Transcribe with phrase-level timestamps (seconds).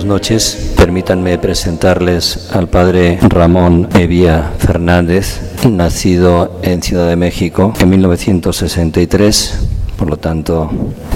[0.00, 0.72] buenas noches.
[0.76, 9.68] Permítanme presentarles al padre Ramón Evia Fernández, nacido en Ciudad de México en 1963
[9.98, 10.70] por lo tanto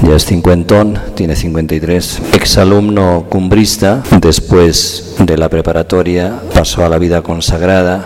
[0.07, 2.20] ya es cincuentón, tiene 53.
[2.34, 8.05] Exalumno cumbrista, después de la preparatoria pasó a la vida consagrada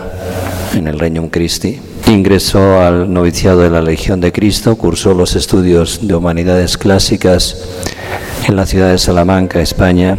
[0.73, 1.81] en el Regnum Christi.
[2.07, 7.57] Ingresó al noviciado de la Legión de Cristo, cursó los estudios de humanidades clásicas
[8.47, 10.17] en la ciudad de Salamanca, España,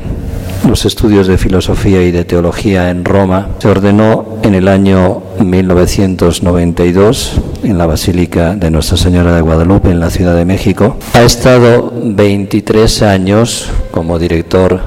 [0.67, 3.49] los estudios de filosofía y de teología en Roma.
[3.59, 10.01] Se ordenó en el año 1992 en la Basílica de Nuestra Señora de Guadalupe en
[10.01, 10.97] la Ciudad de México.
[11.15, 14.81] Ha estado 23 años como director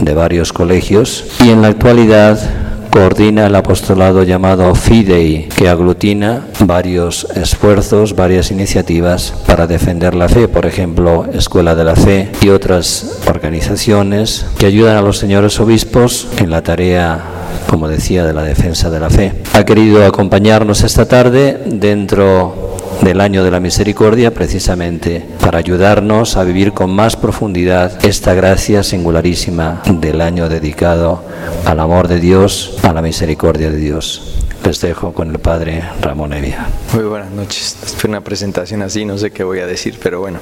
[0.00, 2.63] de varios colegios y en la actualidad
[2.94, 10.46] coordina el apostolado llamado Fidei, que aglutina varios esfuerzos, varias iniciativas para defender la fe,
[10.46, 16.28] por ejemplo, Escuela de la Fe y otras organizaciones que ayudan a los señores obispos
[16.38, 17.20] en la tarea
[17.68, 19.32] como decía, de la defensa de la fe.
[19.52, 22.63] Ha querido acompañarnos esta tarde dentro
[23.02, 28.82] del año de la misericordia precisamente para ayudarnos a vivir con más profundidad esta gracia
[28.82, 31.22] singularísima del año dedicado
[31.64, 34.43] al amor de Dios, a la misericordia de Dios.
[34.64, 36.66] Les dejo con el padre Ramón Evia.
[36.94, 37.76] Muy buenas noches.
[37.98, 40.40] Fue una presentación así, no sé qué voy a decir, pero bueno,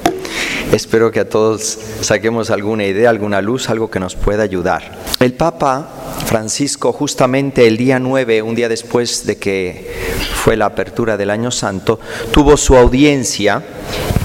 [0.71, 4.97] espero que a todos saquemos alguna idea, alguna luz, algo que nos pueda ayudar.
[5.19, 5.89] El Papa
[6.25, 9.91] Francisco, justamente el día 9, un día después de que
[10.35, 11.99] fue la apertura del Año Santo,
[12.31, 13.61] tuvo su audiencia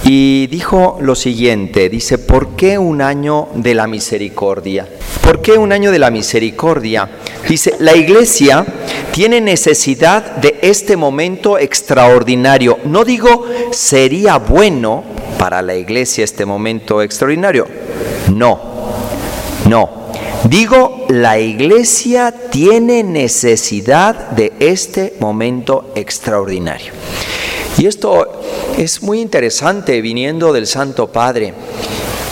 [0.05, 4.87] y dijo lo siguiente, dice, ¿por qué un año de la misericordia?
[5.23, 7.09] ¿Por qué un año de la misericordia?
[7.49, 8.67] Dice, la iglesia
[9.11, 12.79] tiene necesidad de este momento extraordinario.
[12.85, 15.03] No digo sería bueno
[15.39, 17.67] para la iglesia este momento extraordinario.
[18.35, 18.61] No,
[19.67, 19.99] no.
[20.45, 26.93] Digo, la iglesia tiene necesidad de este momento extraordinario.
[27.79, 28.43] Y esto
[28.77, 31.55] es muy interesante viniendo del Santo Padre,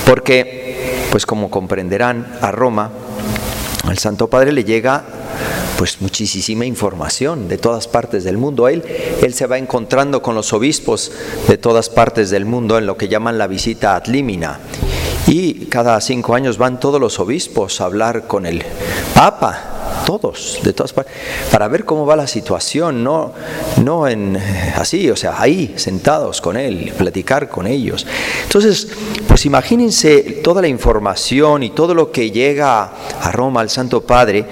[0.04, 2.90] porque, pues como comprenderán, a Roma,
[3.86, 5.04] al Santo Padre le llega
[5.78, 8.68] pues muchísima información de todas partes del mundo.
[8.68, 8.82] Él,
[9.22, 11.12] él se va encontrando con los obispos
[11.48, 14.58] de todas partes del mundo en lo que llaman la visita ad limina.
[15.26, 18.62] Y cada cinco años van todos los obispos a hablar con el
[19.14, 19.75] Papa
[20.06, 21.12] todos, de todas partes,
[21.50, 23.34] para ver cómo va la situación, no,
[23.84, 24.36] no en
[24.76, 28.06] así, o sea, ahí, sentados con él, platicar con ellos.
[28.44, 28.88] Entonces,
[29.28, 34.44] pues imagínense toda la información y todo lo que llega a Roma, al Santo Padre,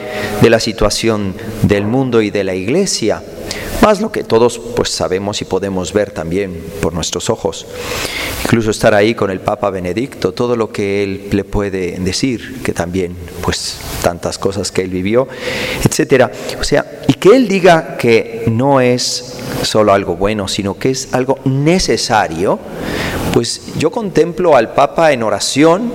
[0.42, 3.22] de la situación del mundo y de la iglesia
[3.82, 7.66] más lo que todos pues sabemos y podemos ver también por nuestros ojos.
[8.44, 12.72] Incluso estar ahí con el Papa Benedicto, todo lo que él le puede decir, que
[12.72, 15.28] también pues tantas cosas que él vivió,
[15.84, 16.30] etcétera.
[16.60, 21.08] O sea, y que él diga que no es solo algo bueno, sino que es
[21.12, 22.58] algo necesario,
[23.32, 25.92] pues yo contemplo al Papa en oración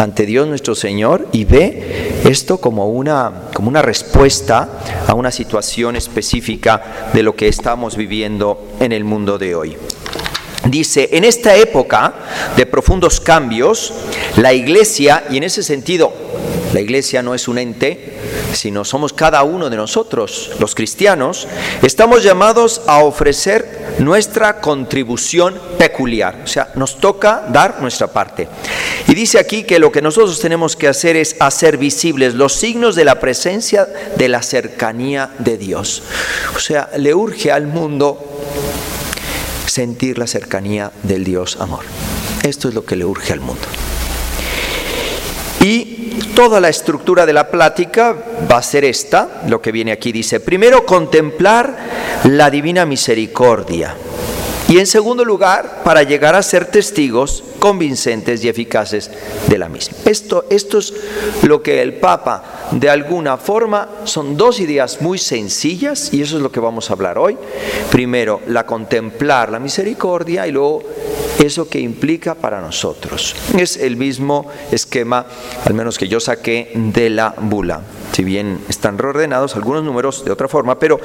[0.00, 5.94] ante Dios nuestro Señor y ve esto como una, como una respuesta a una situación
[5.94, 9.76] específica de lo que estamos viviendo en el mundo de hoy.
[10.66, 12.14] Dice, en esta época
[12.56, 13.92] de profundos cambios,
[14.36, 16.12] la iglesia, y en ese sentido,
[16.72, 18.14] la iglesia no es un ente,
[18.52, 21.48] sino somos cada uno de nosotros, los cristianos,
[21.82, 28.48] estamos llamados a ofrecer nuestra contribución peculiar, o sea, nos toca dar nuestra parte.
[29.08, 32.94] Y dice aquí que lo que nosotros tenemos que hacer es hacer visibles los signos
[32.94, 33.86] de la presencia,
[34.16, 36.02] de la cercanía de Dios.
[36.54, 38.18] O sea, le urge al mundo
[39.66, 41.84] sentir la cercanía del Dios amor.
[42.42, 43.66] Esto es lo que le urge al mundo.
[45.60, 45.99] Y
[46.34, 48.14] toda la estructura de la plática
[48.50, 51.76] va a ser esta, lo que viene aquí dice, primero contemplar
[52.24, 53.94] la divina misericordia.
[54.70, 59.10] Y en segundo lugar, para llegar a ser testigos convincentes y eficaces
[59.48, 59.98] de la misma.
[60.04, 60.94] Esto, esto es
[61.42, 66.42] lo que el Papa, de alguna forma, son dos ideas muy sencillas y eso es
[66.42, 67.36] lo que vamos a hablar hoy.
[67.90, 70.84] Primero, la contemplar la misericordia y luego
[71.42, 73.34] eso que implica para nosotros.
[73.58, 75.26] Es el mismo esquema,
[75.64, 80.30] al menos que yo saqué de la bula si bien están reordenados algunos números de
[80.30, 81.00] otra forma, pero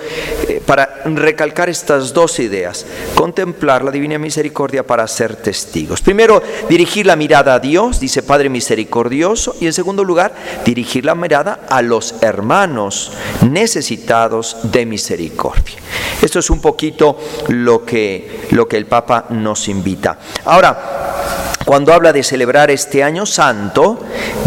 [0.48, 2.86] eh, para recalcar estas dos ideas,
[3.16, 6.02] contemplar la divina misericordia para ser testigos.
[6.02, 10.34] Primero, dirigir la mirada a Dios, dice Padre misericordioso, y en segundo lugar,
[10.66, 13.12] dirigir la mirada a los hermanos
[13.50, 15.78] necesitados de misericordia.
[16.22, 17.18] Esto es un poquito
[17.50, 20.18] lo que, lo que el Papa nos invita.
[20.46, 24.00] Ahora, cuando habla de celebrar este año santo,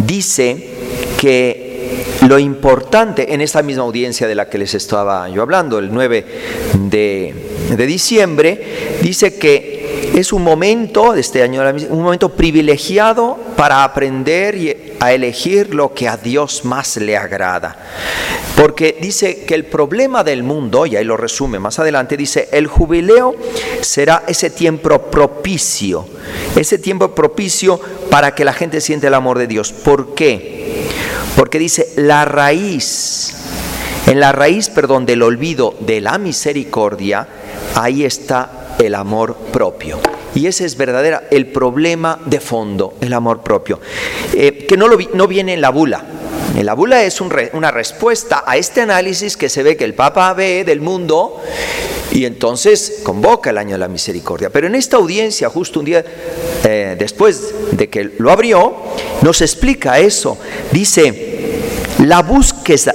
[0.05, 0.71] dice
[1.21, 1.68] que
[2.29, 6.27] lo importante en esta misma audiencia de la que les estaba yo hablando, el 9
[6.91, 7.35] de,
[7.75, 14.55] de diciembre, dice que es un momento de este año, un momento privilegiado para aprender
[14.57, 17.77] y a elegir lo que a Dios más le agrada.
[18.57, 22.67] Porque dice que el problema del mundo, y ahí lo resume más adelante, dice, el
[22.67, 23.35] jubileo
[23.81, 26.07] será ese tiempo propicio,
[26.57, 29.73] ese tiempo propicio para que la gente siente el amor de Dios.
[29.73, 30.89] ¿Por qué?
[31.37, 33.35] Porque dice, la raíz,
[34.07, 37.29] en la raíz, perdón, del olvido de la misericordia,
[37.77, 39.99] ahí está el amor propio.
[40.35, 43.81] Y ese es verdadera el problema de fondo, el amor propio,
[44.35, 46.05] eh, que no, lo, no viene en la bula.
[46.57, 50.33] En la bula es una respuesta a este análisis que se ve que el Papa
[50.35, 51.41] ve del mundo
[52.11, 54.51] y entonces convoca el año de la misericordia.
[54.51, 56.05] Pero en esta audiencia, justo un día
[56.65, 58.75] eh, después de que lo abrió,
[59.23, 60.39] nos explica eso.
[60.73, 61.39] Dice,
[61.99, 62.95] la búsqueda,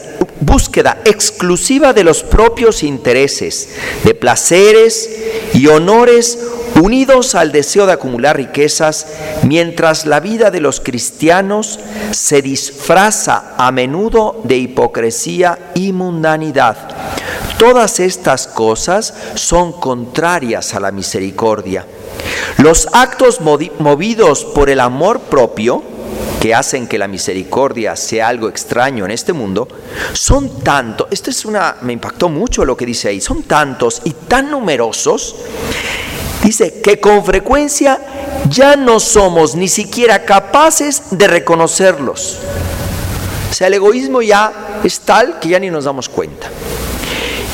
[1.05, 3.69] exclusiva de los propios intereses,
[4.03, 5.09] de placeres
[5.53, 6.39] y honores
[6.81, 9.07] unidos al deseo de acumular riquezas,
[9.44, 11.79] mientras la vida de los cristianos
[12.11, 16.77] se disfraza a menudo de hipocresía y mundanidad.
[17.57, 21.85] Todas estas cosas son contrarias a la misericordia.
[22.57, 25.83] Los actos movidos por el amor propio,
[26.44, 29.66] que hacen que la misericordia sea algo extraño en este mundo,
[30.12, 34.12] son tantos, esto es una, me impactó mucho lo que dice ahí, son tantos y
[34.12, 35.38] tan numerosos,
[36.44, 37.98] dice que con frecuencia
[38.50, 42.40] ya no somos ni siquiera capaces de reconocerlos.
[43.50, 46.50] O sea, el egoísmo ya es tal que ya ni nos damos cuenta.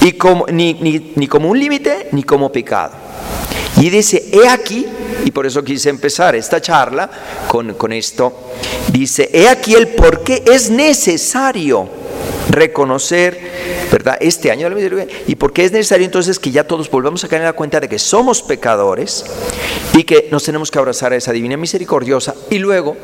[0.02, 2.94] Y como, ni, ni como un límite ni como pecado.
[3.80, 4.88] Y dice, he aquí
[5.30, 7.08] y por eso quise empezar esta charla
[7.48, 8.50] con, con esto.
[8.92, 11.88] Dice, he aquí el por qué es necesario
[12.50, 13.40] reconocer,
[13.92, 14.18] ¿verdad?
[14.20, 15.16] Este año de la misericordia.
[15.28, 17.88] Y porque es necesario entonces que ya todos volvamos a caer en la cuenta de
[17.88, 19.26] que somos pecadores
[19.94, 22.98] y que nos tenemos que abrazar a esa divina misericordiosa y luego,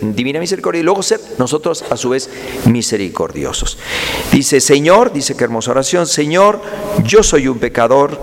[0.00, 2.30] divina misericordia, y luego ser nosotros a su vez
[2.66, 3.78] misericordiosos.
[4.32, 6.60] Dice, Señor, dice que hermosa oración, Señor,
[7.04, 8.18] yo soy un pecador,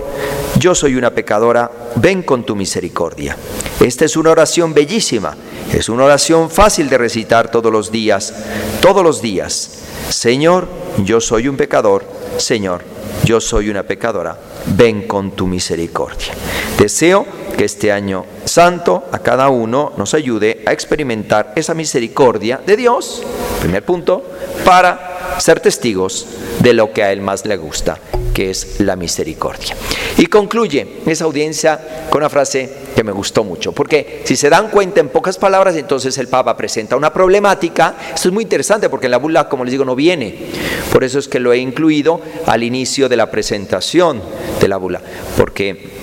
[0.57, 3.37] yo soy una pecadora, ven con tu misericordia.
[3.79, 5.35] Esta es una oración bellísima,
[5.73, 8.33] es una oración fácil de recitar todos los días,
[8.81, 9.81] todos los días.
[10.09, 10.67] Señor,
[11.03, 12.05] yo soy un pecador,
[12.37, 12.81] Señor,
[13.23, 14.37] yo soy una pecadora,
[14.77, 16.33] ven con tu misericordia.
[16.77, 17.25] Deseo
[17.57, 23.23] que este año santo a cada uno nos ayude a experimentar esa misericordia de Dios,
[23.61, 24.23] primer punto,
[24.63, 26.27] para ser testigos
[26.59, 27.97] de lo que a Él más le gusta,
[28.35, 29.75] que es la misericordia.
[30.17, 34.69] Y concluye esa audiencia con una frase que me gustó mucho, porque si se dan
[34.69, 37.95] cuenta en pocas palabras, entonces el Papa presenta una problemática.
[38.13, 40.35] Esto es muy interesante porque la bula, como les digo, no viene.
[40.91, 44.21] Por eso es que lo he incluido al inicio de la presentación
[44.59, 45.01] de la bula,
[45.38, 45.95] porque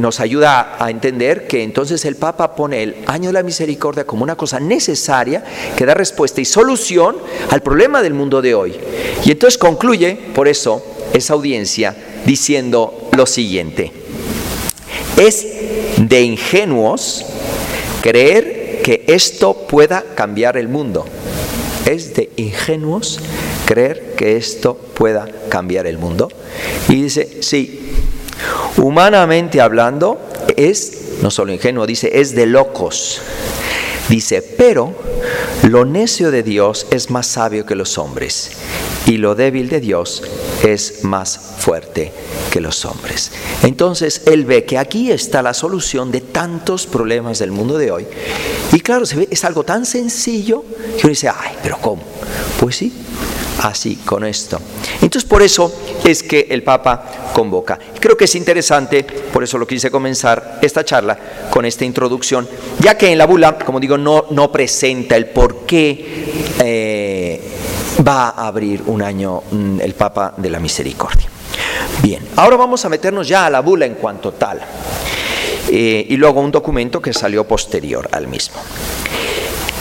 [0.00, 4.22] nos ayuda a entender que entonces el Papa pone el año de la misericordia como
[4.22, 5.44] una cosa necesaria
[5.76, 7.16] que da respuesta y solución
[7.50, 8.76] al problema del mundo de hoy.
[9.24, 13.92] Y entonces concluye, por eso, esa audiencia diciendo lo siguiente.
[15.16, 15.46] Es
[15.98, 17.24] de ingenuos
[18.00, 21.04] creer que esto pueda cambiar el mundo.
[21.86, 23.20] Es de ingenuos
[23.66, 26.28] creer que esto pueda cambiar el mundo.
[26.88, 27.80] Y dice, sí,
[28.76, 30.20] humanamente hablando,
[30.56, 33.20] es, no solo ingenuo, dice, es de locos.
[34.08, 34.94] Dice, pero
[35.62, 38.50] lo necio de Dios es más sabio que los hombres
[39.06, 40.22] y lo débil de Dios
[40.62, 42.12] es más fuerte
[42.50, 43.32] que los hombres.
[43.62, 48.06] Entonces él ve que aquí está la solución de tantos problemas del mundo de hoy.
[48.72, 50.64] Y claro, se ve, es algo tan sencillo
[50.96, 52.02] que uno dice, ay, pero ¿cómo?
[52.60, 52.92] Pues sí,
[53.62, 54.60] así, con esto.
[55.00, 55.72] Entonces por eso
[56.04, 57.78] es que el Papa convoca.
[58.00, 61.18] Creo que es interesante, por eso lo quise comenzar esta charla
[61.50, 62.48] con esta introducción,
[62.80, 67.40] ya que en la bula, como digo, no, no presenta el por qué eh,
[68.06, 71.28] va a abrir un año mm, el Papa de la Misericordia.
[72.02, 74.60] Bien, ahora vamos a meternos ya a la bula en cuanto tal.
[75.68, 78.60] Eh, y luego un documento que salió posterior al mismo.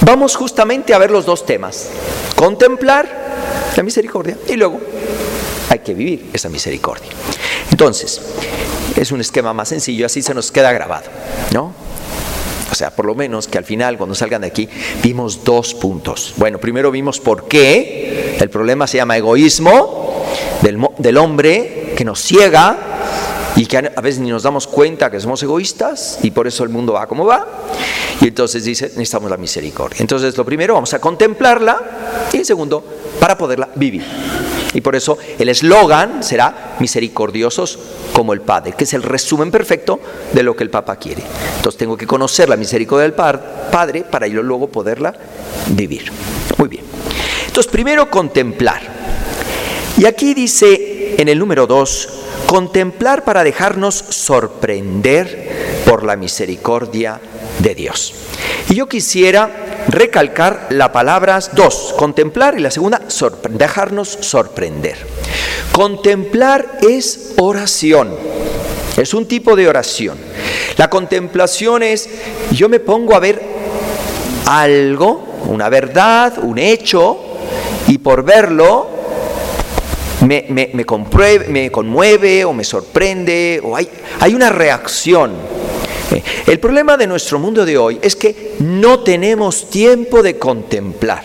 [0.01, 1.89] Vamos justamente a ver los dos temas.
[2.35, 3.20] Contemplar
[3.75, 4.79] la misericordia y luego
[5.69, 7.09] hay que vivir esa misericordia.
[7.71, 8.21] Entonces,
[8.95, 11.09] es un esquema más sencillo, así se nos queda grabado,
[11.53, 11.73] ¿no?
[12.71, 14.69] O sea, por lo menos que al final, cuando salgan de aquí,
[15.03, 16.33] vimos dos puntos.
[16.37, 20.25] Bueno, primero vimos por qué el problema se llama egoísmo
[20.61, 22.77] del, del hombre que nos ciega
[23.55, 26.69] y que a veces ni nos damos cuenta que somos egoístas y por eso el
[26.69, 27.45] mundo va como va.
[28.21, 29.97] Y entonces dice, necesitamos la misericordia.
[29.99, 32.83] Entonces lo primero, vamos a contemplarla y segundo,
[33.19, 34.05] para poderla vivir.
[34.73, 37.77] Y por eso el eslogan será misericordiosos
[38.13, 39.99] como el Padre, que es el resumen perfecto
[40.31, 41.23] de lo que el Papa quiere.
[41.57, 45.13] Entonces tengo que conocer la misericordia del Padre para yo luego poderla
[45.67, 46.11] vivir.
[46.57, 46.83] Muy bien.
[47.47, 48.81] Entonces primero contemplar.
[49.97, 52.09] Y aquí dice en el número 2,
[52.51, 57.17] contemplar para dejarnos sorprender por la misericordia
[57.59, 58.13] de Dios.
[58.67, 62.99] Y yo quisiera recalcar las palabras dos, contemplar y la segunda,
[63.51, 64.97] dejarnos sorprender.
[65.71, 68.13] Contemplar es oración,
[68.97, 70.17] es un tipo de oración.
[70.75, 72.09] La contemplación es,
[72.51, 73.41] yo me pongo a ver
[74.45, 77.17] algo, una verdad, un hecho,
[77.87, 79.00] y por verlo
[80.21, 80.85] me, me,
[81.71, 83.87] conmueve o me sorprende, o hay,
[84.19, 85.33] hay una reacción.
[86.45, 91.23] El problema de nuestro mundo de hoy es que no tenemos tiempo de contemplar,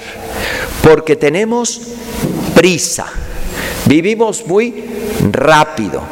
[0.82, 1.80] porque tenemos
[2.54, 3.06] prisa,
[3.86, 4.84] vivimos muy
[5.32, 6.02] rápido.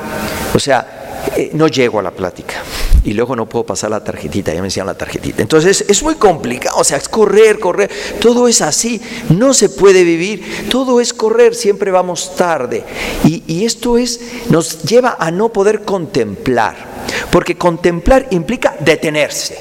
[0.55, 2.63] O sea, eh, no llego a la plática
[3.05, 5.43] y luego no puedo pasar la tarjetita, ya me decían la tarjetita.
[5.43, 10.05] Entonces es muy complicado, o sea, es correr, correr, todo es así, no se puede
[10.05, 12.83] vivir, todo es correr, siempre vamos tarde.
[13.25, 16.95] Y, y esto es, nos lleva a no poder contemplar.
[17.31, 19.59] Porque contemplar implica detenerse.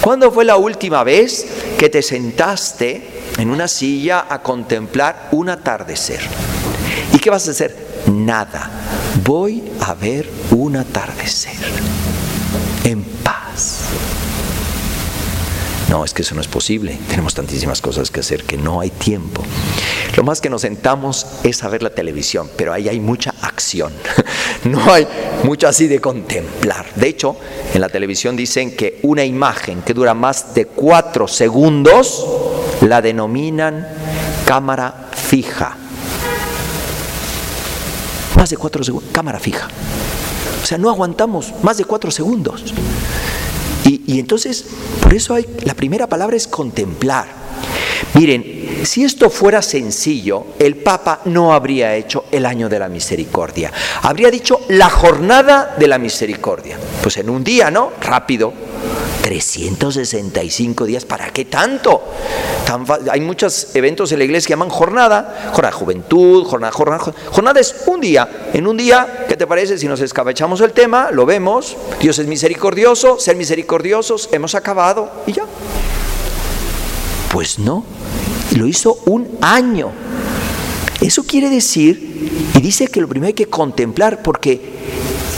[0.00, 1.46] ¿Cuándo fue la última vez
[1.78, 3.02] que te sentaste
[3.36, 6.20] en una silla a contemplar un atardecer?
[7.12, 7.89] ¿Y qué vas a hacer?
[8.10, 8.68] Nada.
[9.24, 11.54] Voy a ver un atardecer.
[12.84, 13.82] En paz.
[15.88, 16.98] No, es que eso no es posible.
[17.08, 19.42] Tenemos tantísimas cosas que hacer que no hay tiempo.
[20.16, 23.92] Lo más que nos sentamos es a ver la televisión, pero ahí hay mucha acción.
[24.64, 25.08] No hay
[25.44, 26.84] mucho así de contemplar.
[26.94, 27.34] De hecho,
[27.72, 32.26] en la televisión dicen que una imagen que dura más de cuatro segundos
[32.82, 33.88] la denominan
[34.44, 35.78] cámara fija.
[38.36, 39.68] Más de cuatro segundos, cámara fija.
[40.62, 42.74] O sea, no aguantamos más de cuatro segundos.
[43.84, 44.66] Y, entonces,
[45.02, 47.39] por eso hay, la primera palabra es contemplar.
[48.14, 53.72] Miren, si esto fuera sencillo, el Papa no habría hecho el año de la misericordia.
[54.02, 56.78] Habría dicho la jornada de la misericordia.
[57.02, 57.92] Pues en un día, ¿no?
[58.00, 58.52] Rápido.
[59.22, 62.02] 365 días, ¿para qué tanto?
[63.10, 67.60] hay muchos eventos en la iglesia que llaman jornada, jornada de juventud, jornada, jornada, jornada
[67.60, 68.28] es un día.
[68.52, 71.10] En un día, ¿qué te parece si nos escabechamos el tema?
[71.10, 75.44] Lo vemos, Dios es misericordioso, ser misericordiosos, hemos acabado y ya.
[77.30, 77.84] Pues no,
[78.56, 79.90] lo hizo un año.
[81.00, 84.60] Eso quiere decir, y dice que lo primero hay que contemplar, porque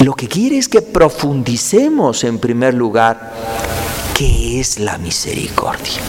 [0.00, 3.32] lo que quiere es que profundicemos en primer lugar
[4.16, 6.00] qué es la misericordia.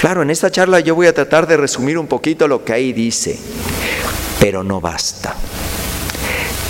[0.00, 2.92] Claro, en esta charla yo voy a tratar de resumir un poquito lo que ahí
[2.92, 3.36] dice,
[4.38, 5.34] pero no basta.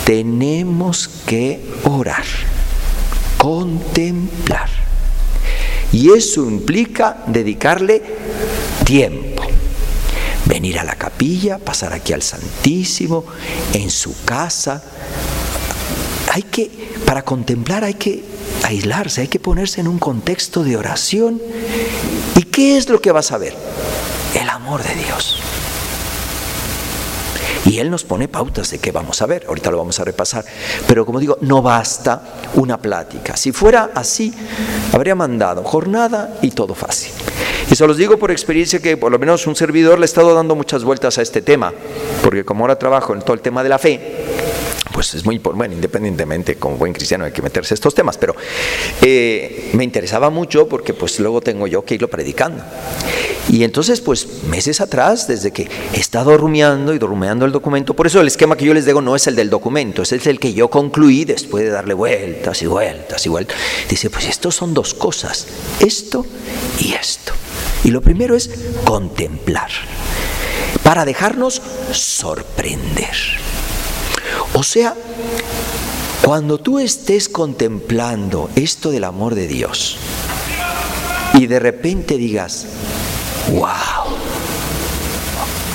[0.06, 2.24] Tenemos que orar,
[3.36, 4.70] contemplar.
[5.92, 8.02] Y eso implica dedicarle
[8.84, 9.42] tiempo.
[10.44, 13.24] Venir a la capilla, pasar aquí al Santísimo,
[13.72, 14.82] en su casa.
[16.32, 16.70] Hay que,
[17.04, 18.24] para contemplar hay que
[18.64, 21.40] aislarse, hay que ponerse en un contexto de oración.
[22.36, 23.54] ¿Y qué es lo que vas a ver?
[24.34, 25.40] El amor de Dios.
[27.64, 30.44] Y Él nos pone pautas de qué vamos a ver, ahorita lo vamos a repasar.
[30.86, 32.22] Pero como digo, no basta
[32.54, 33.36] una plática.
[33.36, 34.32] Si fuera así,
[34.92, 37.12] habría mandado jornada y todo fácil.
[37.70, 40.34] Y se los digo por experiencia que por lo menos un servidor le ha estado
[40.34, 41.72] dando muchas vueltas a este tema,
[42.22, 44.27] porque como ahora trabajo en todo el tema de la fe,
[44.98, 48.34] pues es muy, bueno, independientemente, como buen cristiano hay que meterse estos temas, pero
[49.00, 52.64] eh, me interesaba mucho porque pues luego tengo yo que irlo predicando.
[53.48, 58.08] Y entonces, pues meses atrás, desde que he estado rumiando y rumiando el documento, por
[58.08, 60.52] eso el esquema que yo les digo no es el del documento, es el que
[60.52, 63.56] yo concluí después de darle vueltas y vueltas y vueltas.
[63.88, 65.46] Dice, pues estos son dos cosas,
[65.78, 66.26] esto
[66.80, 67.34] y esto.
[67.84, 68.50] Y lo primero es
[68.84, 69.70] contemplar,
[70.82, 71.62] para dejarnos
[71.92, 73.14] sorprender.
[74.54, 74.94] O sea,
[76.22, 79.96] cuando tú estés contemplando esto del amor de Dios
[81.34, 82.66] y de repente digas,
[83.52, 84.14] wow,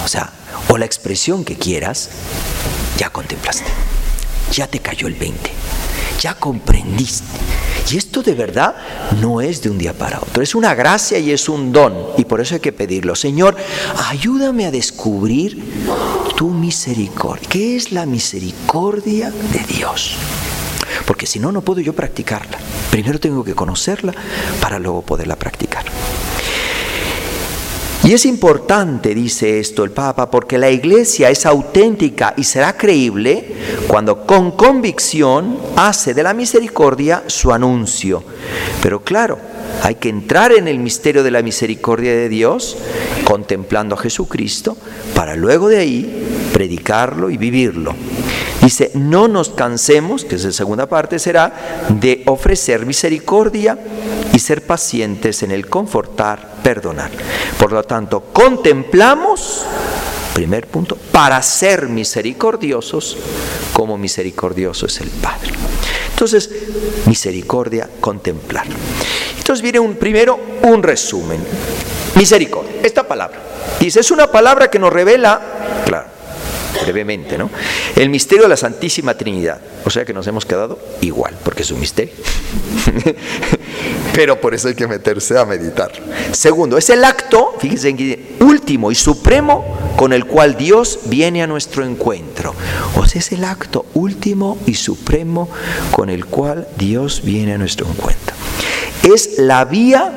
[0.04, 0.32] o sea,
[0.68, 2.10] o la expresión que quieras,
[2.98, 3.72] ya contemplaste,
[4.52, 5.52] ya te cayó el 20,
[6.20, 7.40] ya comprendiste.
[7.92, 8.76] Y esto de verdad
[9.22, 11.94] no es de un día para otro, es una gracia y es un don.
[12.18, 13.16] Y por eso hay que pedirlo.
[13.16, 13.56] Señor,
[14.10, 15.62] ayúdame a descubrir
[16.36, 17.48] tu misericordia.
[17.50, 20.16] ¿Qué es la misericordia de Dios?
[21.06, 22.58] Porque si no, no puedo yo practicarla.
[22.90, 24.14] Primero tengo que conocerla
[24.62, 25.86] para luego poderla practicar.
[28.04, 33.56] Y es importante, dice esto el Papa, porque la iglesia es auténtica y será creíble
[33.88, 38.22] cuando con convicción hace de la misericordia su anuncio.
[38.82, 39.38] Pero claro,
[39.82, 42.78] hay que entrar en el misterio de la misericordia de Dios,
[43.24, 44.76] contemplando a Jesucristo,
[45.16, 47.96] para luego de ahí predicarlo y vivirlo.
[48.62, 53.78] Dice, no nos cansemos, que es la segunda parte, será de ofrecer misericordia
[54.34, 57.12] y ser pacientes en el confortar, perdonar.
[57.60, 59.66] Por lo tanto, contemplamos,
[60.34, 63.18] primer punto, para ser misericordiosos
[63.74, 65.52] como misericordioso es el Padre.
[66.12, 66.50] Entonces,
[67.06, 68.66] misericordia, contemplar.
[69.38, 71.44] Entonces viene un, primero un resumen.
[72.16, 73.40] Misericordia, esta palabra.
[73.80, 75.42] Dice, es una palabra que nos revela,
[75.86, 76.13] claro,
[76.82, 77.50] brevemente, ¿no?
[77.96, 79.62] El misterio de la Santísima Trinidad.
[79.86, 82.14] O sea que nos hemos quedado igual, porque es un misterio.
[84.14, 85.92] Pero por eso hay que meterse a meditar.
[86.32, 91.84] Segundo, es el acto, fíjense, último y supremo con el cual Dios viene a nuestro
[91.84, 92.54] encuentro.
[92.96, 95.50] O sea, es el acto último y supremo
[95.92, 98.36] con el cual Dios viene a nuestro encuentro.
[99.04, 100.12] Es la vía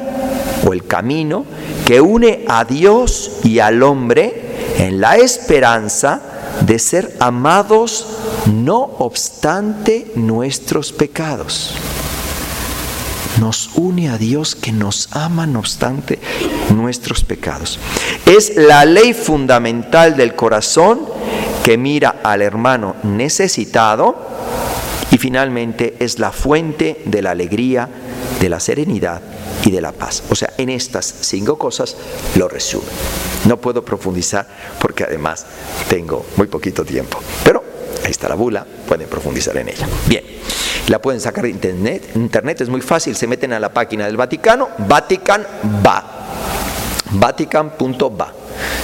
[0.66, 1.44] o el camino
[1.86, 4.42] que une a Dios y al hombre
[4.78, 8.06] en la esperanza de ser amados
[8.46, 11.74] no obstante nuestros pecados.
[13.40, 16.18] Nos une a Dios que nos ama no obstante
[16.74, 17.78] nuestros pecados.
[18.24, 21.00] Es la ley fundamental del corazón
[21.62, 24.16] que mira al hermano necesitado
[25.10, 27.88] y finalmente es la fuente de la alegría,
[28.40, 29.20] de la serenidad
[29.66, 30.22] y de la paz.
[30.30, 31.96] O sea, en estas cinco cosas
[32.36, 32.84] lo resume.
[33.46, 34.46] No puedo profundizar
[34.80, 35.44] porque además
[35.88, 37.18] tengo muy poquito tiempo.
[37.44, 37.62] Pero
[38.04, 39.88] ahí está la bula, pueden profundizar en ella.
[40.06, 40.24] Bien,
[40.88, 42.12] la pueden sacar de internet.
[42.14, 45.44] Internet es muy fácil, se meten a la página del Vaticano, Vatican
[45.84, 46.12] va.
[47.10, 48.32] Vatican.va.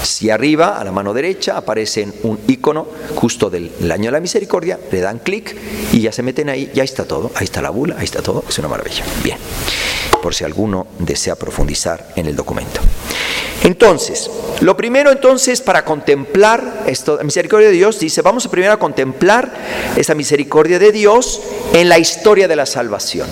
[0.03, 4.79] Si arriba, a la mano derecha, aparece un icono justo del año de la misericordia,
[4.91, 5.57] le dan clic
[5.93, 8.45] y ya se meten ahí, ya está todo, ahí está la bula, ahí está todo,
[8.49, 9.05] es una maravilla.
[9.23, 9.39] Bien,
[10.23, 12.81] por si alguno desea profundizar en el documento.
[13.65, 14.31] Entonces,
[14.61, 19.53] lo primero entonces para contemplar esto, la misericordia de Dios, dice, vamos primero a contemplar
[19.97, 21.41] esa misericordia de Dios
[21.75, 23.29] en la historia de la salvación.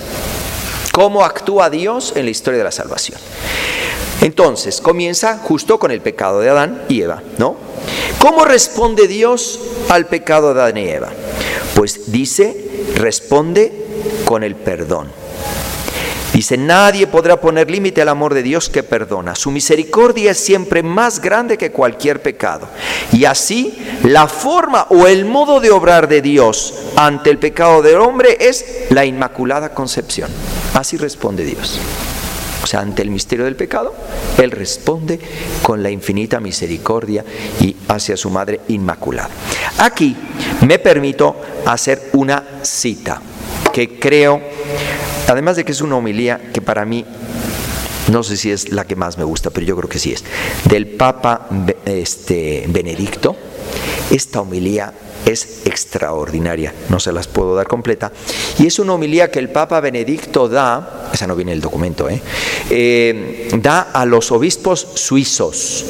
[0.92, 3.18] ¿Cómo actúa Dios en la historia de la salvación?
[4.20, 7.57] Entonces, comienza justo con el pecado de Adán y Eva, ¿no?
[8.18, 11.09] ¿Cómo responde Dios al pecado de Adán y Eva?
[11.74, 13.72] Pues dice, responde
[14.24, 15.19] con el perdón.
[16.40, 19.35] Dice, nadie podrá poner límite al amor de Dios que perdona.
[19.35, 22.66] Su misericordia es siempre más grande que cualquier pecado.
[23.12, 27.96] Y así, la forma o el modo de obrar de Dios ante el pecado del
[27.96, 30.31] hombre es la inmaculada concepción.
[30.72, 31.79] Así responde Dios.
[32.62, 33.94] O sea, ante el misterio del pecado,
[34.38, 35.20] Él responde
[35.61, 37.22] con la infinita misericordia
[37.61, 39.29] y hacia su Madre Inmaculada.
[39.76, 40.16] Aquí
[40.66, 43.20] me permito hacer una cita
[43.74, 44.40] que creo,
[45.31, 47.05] además de que es una homilía que para mí
[48.11, 50.25] no sé si es la que más me gusta, pero yo creo que sí es,
[50.69, 51.49] del Papa
[51.85, 53.37] este, Benedicto.
[54.11, 54.93] Esta homilía
[55.25, 58.11] es extraordinaria, no se las puedo dar completa.
[58.59, 62.09] Y es una homilía que el Papa Benedicto da, esa no viene en el documento,
[62.09, 62.21] ¿eh?
[62.69, 65.87] Eh, da a los obispos suizos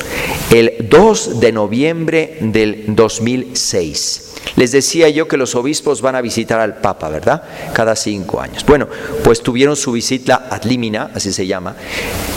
[0.50, 4.29] el 2 de noviembre del 2006.
[4.56, 7.42] Les decía yo que los obispos van a visitar al Papa, ¿verdad?
[7.72, 8.64] Cada cinco años.
[8.66, 8.88] Bueno,
[9.24, 11.76] pues tuvieron su visita ad limina, así se llama,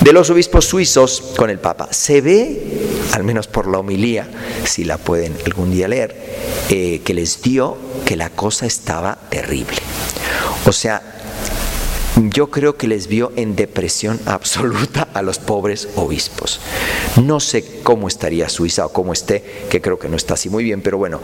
[0.02, 1.90] de los obispos suizos con el Papa.
[1.92, 2.62] Se ve,
[3.14, 4.28] al menos por la homilía,
[4.66, 6.16] si la pueden algún día leer,
[6.70, 9.78] eh, que les dio que la cosa estaba terrible.
[10.66, 11.13] O sea,
[12.16, 16.60] yo creo que les vio en depresión absoluta a los pobres obispos.
[17.22, 20.64] No sé cómo estaría Suiza o cómo esté, que creo que no está así muy
[20.64, 21.22] bien, pero bueno,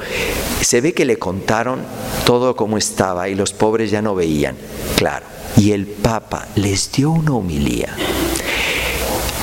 [0.61, 1.81] se ve que le contaron
[2.25, 4.55] todo cómo estaba y los pobres ya no veían,
[4.95, 5.25] claro.
[5.57, 7.95] Y el Papa les dio una homilía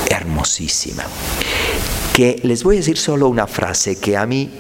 [0.09, 1.05] hermosísima,
[2.13, 4.51] que les voy a decir solo una frase que a mí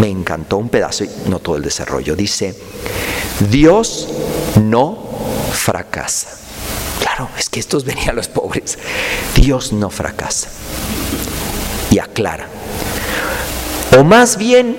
[0.00, 2.14] me encantó, un pedazo, y no todo el desarrollo.
[2.14, 2.54] Dice,
[3.50, 4.08] Dios
[4.60, 5.11] no
[5.52, 6.28] fracasa.
[7.00, 8.78] Claro, es que estos venían los pobres.
[9.36, 10.48] Dios no fracasa.
[11.90, 12.46] Y aclara.
[13.98, 14.76] O más bien,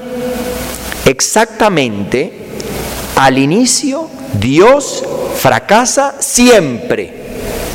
[1.05, 2.33] exactamente,
[3.15, 4.09] al inicio,
[4.39, 5.03] Dios
[5.39, 7.23] fracasa siempre.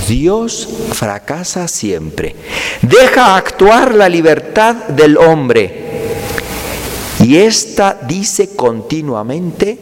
[0.08, 2.34] Dios fracasa siempre.
[2.82, 5.88] Deja actuar la libertad del hombre
[7.20, 9.78] Y esta dice continuamente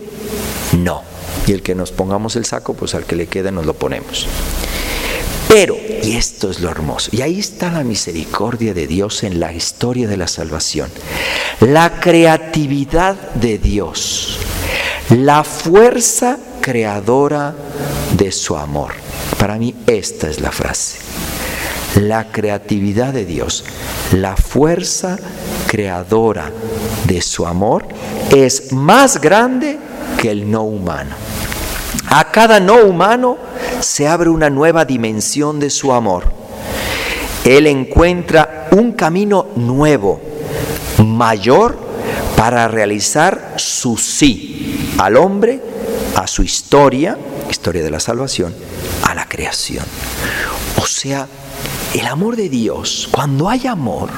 [0.79, 1.16] no.
[1.47, 4.27] Y el que nos pongamos el saco, pues al que le quede nos lo ponemos.
[5.49, 9.53] Pero, y esto es lo hermoso, y ahí está la misericordia de Dios en la
[9.53, 10.91] historia de la salvación,
[11.61, 14.39] la creatividad de Dios,
[15.11, 17.55] la fuerza creadora
[18.17, 18.93] de su amor.
[19.39, 20.99] Para mí esta es la frase.
[22.01, 23.65] La creatividad de Dios,
[24.13, 25.17] la fuerza
[25.69, 26.51] creadora
[27.07, 27.87] de su amor
[28.35, 29.79] es más grande
[30.19, 31.15] que el no humano.
[32.09, 33.37] A cada no humano
[33.81, 36.25] se abre una nueva dimensión de su amor.
[37.45, 40.21] Él encuentra un camino nuevo,
[40.99, 41.79] mayor,
[42.37, 45.61] para realizar su sí al hombre,
[46.15, 47.17] a su historia,
[47.51, 48.55] historia de la salvación,
[49.03, 49.85] a la creación.
[50.81, 51.27] O sea,
[51.95, 54.11] el amor de Dios, cuando hay amor,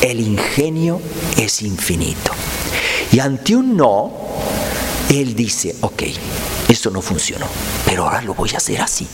[0.00, 1.00] el ingenio
[1.36, 2.32] es infinito.
[3.12, 4.12] Y ante un no,
[5.08, 6.02] Él dice, ok,
[6.90, 7.46] no funcionó,
[7.84, 9.06] pero ahora lo voy a hacer así.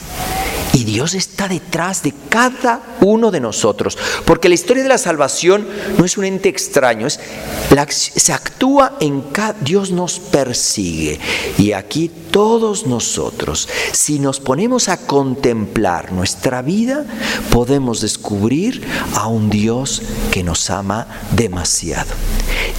[0.72, 5.66] Y Dios está detrás de cada uno de nosotros, porque la historia de la salvación
[5.96, 11.18] no es un ente extraño, se actúa en cada Dios nos persigue
[11.56, 17.04] y aquí todos nosotros, si nos ponemos a contemplar nuestra vida,
[17.50, 22.12] podemos descubrir a un Dios que nos ama demasiado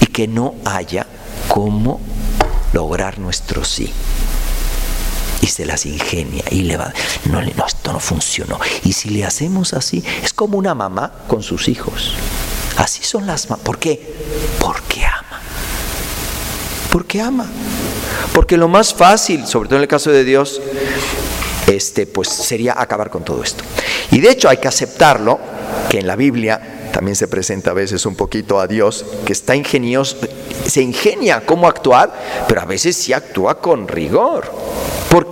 [0.00, 1.06] y que no haya
[1.48, 2.00] cómo
[2.72, 3.92] lograr nuestro sí
[5.60, 6.90] se las ingenia y le va,
[7.26, 8.58] no, no, esto no funcionó.
[8.82, 12.14] Y si le hacemos así, es como una mamá con sus hijos.
[12.78, 13.62] Así son las mamás.
[13.62, 14.14] ¿Por qué?
[14.58, 15.38] Porque ama.
[16.90, 17.46] Porque ama.
[18.32, 20.62] Porque lo más fácil, sobre todo en el caso de Dios,
[21.66, 23.62] este, pues sería acabar con todo esto.
[24.12, 25.38] Y de hecho hay que aceptarlo,
[25.90, 26.69] que en la Biblia
[27.00, 30.18] también se presenta a veces un poquito a Dios, que está ingenioso,
[30.66, 32.12] se ingenia cómo actuar,
[32.46, 34.52] pero a veces sí actúa con rigor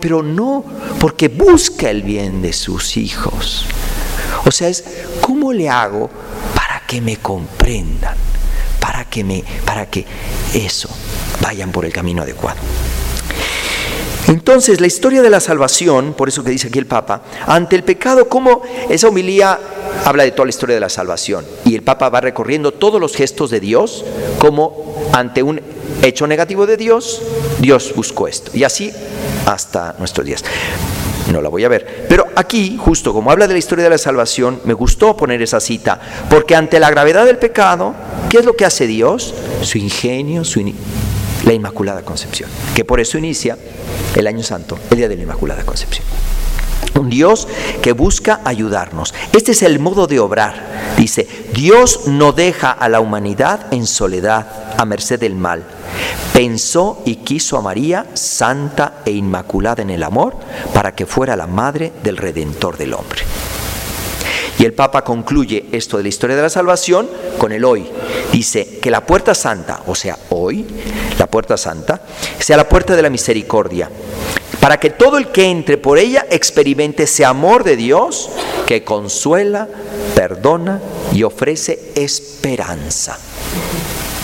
[0.01, 0.65] pero no
[0.99, 3.67] porque busca el bien de sus hijos.
[4.45, 4.85] O sea, es
[5.21, 6.11] cómo le hago
[6.55, 8.17] para que me comprendan,
[8.81, 10.05] para que me para que
[10.55, 10.89] eso
[11.43, 12.59] vayan por el camino adecuado.
[14.27, 17.83] Entonces, la historia de la salvación, por eso que dice aquí el Papa, ante el
[17.83, 19.59] pecado, como esa homilía
[20.05, 23.15] habla de toda la historia de la salvación, y el Papa va recorriendo todos los
[23.15, 24.05] gestos de Dios,
[24.39, 25.61] como ante un
[26.03, 27.23] hecho negativo de Dios,
[27.59, 28.51] Dios buscó esto.
[28.55, 28.93] Y así
[29.47, 30.45] hasta nuestros días.
[31.33, 32.07] No la voy a ver.
[32.09, 35.61] Pero aquí, justo como habla de la historia de la salvación, me gustó poner esa
[35.61, 37.95] cita, porque ante la gravedad del pecado,
[38.31, 39.35] ¿qué es lo que hace Dios?
[39.63, 40.63] Su ingenio, su
[41.45, 43.57] la Inmaculada Concepción, que por eso inicia
[44.17, 46.05] el año santo, el día de la Inmaculada Concepción.
[46.95, 47.47] Un Dios
[47.83, 49.15] que busca ayudarnos.
[49.33, 50.95] Este es el modo de obrar.
[50.97, 55.65] Dice, Dios no deja a la humanidad en soledad, a merced del mal.
[56.33, 60.37] Pensó y quiso a María, santa e inmaculada en el amor,
[60.75, 63.23] para que fuera la madre del Redentor del hombre.
[64.59, 67.87] Y el Papa concluye esto de la historia de la salvación con el hoy.
[68.33, 70.67] Dice que la puerta santa, o sea, hoy,
[71.19, 72.03] la puerta santa,
[72.39, 73.89] sea la puerta de la misericordia,
[74.61, 78.31] para que todo el que entre por ella experimente ese amor de Dios
[78.67, 79.69] que consuela,
[80.15, 80.81] perdona
[81.13, 83.17] y ofrece esperanza.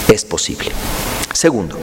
[0.08, 0.70] Es posible.
[1.32, 1.76] Segundo,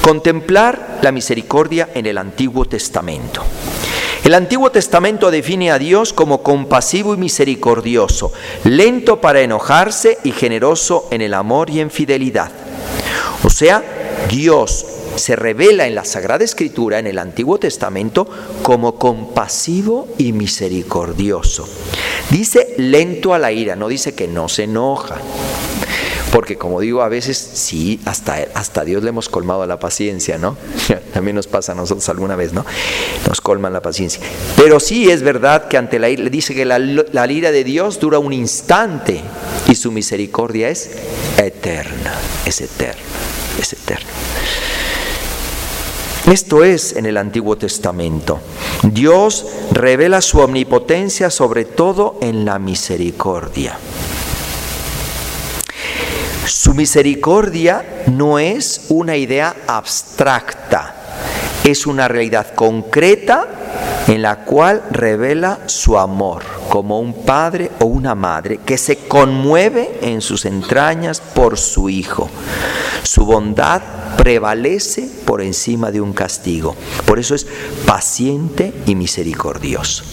[0.00, 3.42] contemplar la misericordia en el Antiguo Testamento.
[4.24, 8.32] El Antiguo Testamento define a Dios como compasivo y misericordioso,
[8.62, 12.52] lento para enojarse y generoso en el amor y en fidelidad.
[13.42, 13.82] O sea,
[14.30, 18.28] Dios se revela en la Sagrada Escritura, en el Antiguo Testamento,
[18.62, 21.68] como compasivo y misericordioso.
[22.30, 25.16] Dice lento a la ira, no dice que no se enoja.
[26.32, 30.56] Porque como digo, a veces sí, hasta, hasta Dios le hemos colmado la paciencia, ¿no?
[31.12, 32.64] También nos pasa a nosotros alguna vez, ¿no?
[33.28, 34.22] Nos colman la paciencia.
[34.56, 38.00] Pero sí es verdad que ante la ira, dice que la, la ira de Dios
[38.00, 39.20] dura un instante
[39.68, 40.90] y su misericordia es
[41.36, 42.14] eterna,
[42.46, 43.02] es eterna,
[43.60, 44.08] es eterna.
[46.32, 48.40] Esto es en el Antiguo Testamento.
[48.84, 53.76] Dios revela su omnipotencia sobre todo en la misericordia.
[56.72, 60.94] Su misericordia no es una idea abstracta,
[61.64, 63.46] es una realidad concreta
[64.08, 69.98] en la cual revela su amor como un padre o una madre que se conmueve
[70.00, 72.30] en sus entrañas por su hijo.
[73.02, 73.82] Su bondad
[74.16, 76.74] prevalece por encima de un castigo.
[77.04, 77.46] Por eso es
[77.84, 80.04] paciente y misericordioso.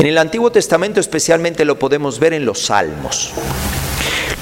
[0.00, 3.34] En el Antiguo Testamento especialmente lo podemos ver en los salmos.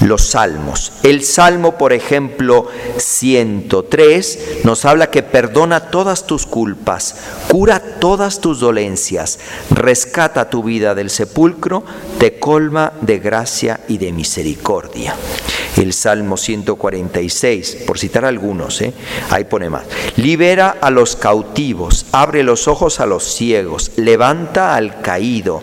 [0.00, 0.92] Los salmos.
[1.02, 7.16] El salmo, por ejemplo, 103, nos habla que perdona todas tus culpas,
[7.48, 9.38] cura todas tus dolencias,
[9.70, 11.84] rescata tu vida del sepulcro,
[12.18, 15.14] te colma de gracia y de misericordia.
[15.76, 18.94] El Salmo 146, por citar algunos, ¿eh?
[19.30, 19.84] ahí pone más.
[20.16, 25.62] Libera a los cautivos, abre los ojos a los ciegos, levanta al caído,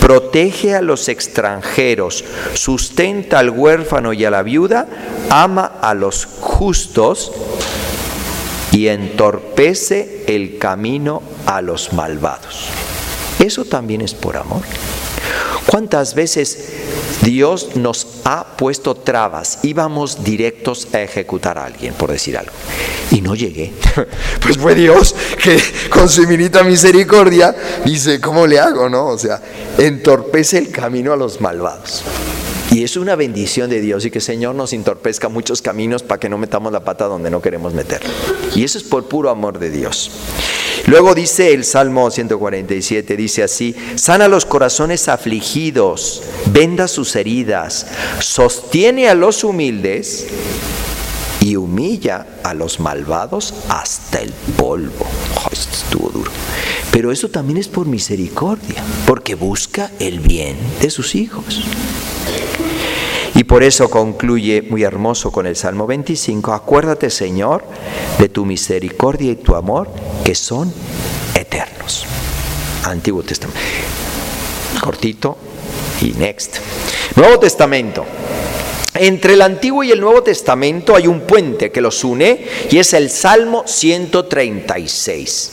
[0.00, 4.86] protege a los extranjeros, sustenta al huérfano y a la viuda,
[5.28, 7.32] ama a los justos
[8.72, 12.68] y entorpece el camino a los malvados.
[13.38, 14.62] Eso también es por amor.
[15.72, 16.68] ¿Cuántas veces
[17.22, 22.52] Dios nos ha puesto trabas, íbamos directos a ejecutar a alguien, por decir algo,
[23.10, 23.72] y no llegué?
[24.42, 25.58] Pues fue Dios que
[25.88, 27.56] con su infinita misericordia
[27.86, 28.90] dice, ¿cómo le hago?
[28.90, 29.06] no?
[29.06, 29.40] O sea,
[29.78, 32.02] entorpece el camino a los malvados.
[32.72, 36.18] Y es una bendición de Dios y que el Señor nos entorpezca muchos caminos para
[36.18, 38.00] que no metamos la pata donde no queremos meter.
[38.54, 40.10] Y eso es por puro amor de Dios.
[40.86, 47.86] Luego dice el Salmo 147, dice así, sana los corazones afligidos, venda sus heridas,
[48.20, 50.28] sostiene a los humildes
[51.40, 55.06] y humilla a los malvados hasta el polvo.
[55.52, 56.30] esto estuvo duro.
[56.90, 61.62] Pero eso también es por misericordia, porque busca el bien de sus hijos.
[63.52, 67.62] Por eso concluye muy hermoso con el Salmo 25, acuérdate Señor
[68.18, 69.90] de tu misericordia y tu amor
[70.24, 70.72] que son
[71.34, 72.06] eternos.
[72.84, 73.60] Antiguo Testamento.
[74.80, 75.36] Cortito
[76.00, 76.60] y next.
[77.14, 78.06] Nuevo Testamento.
[79.02, 82.92] Entre el Antiguo y el Nuevo Testamento hay un puente que los une y es
[82.92, 85.50] el Salmo 136.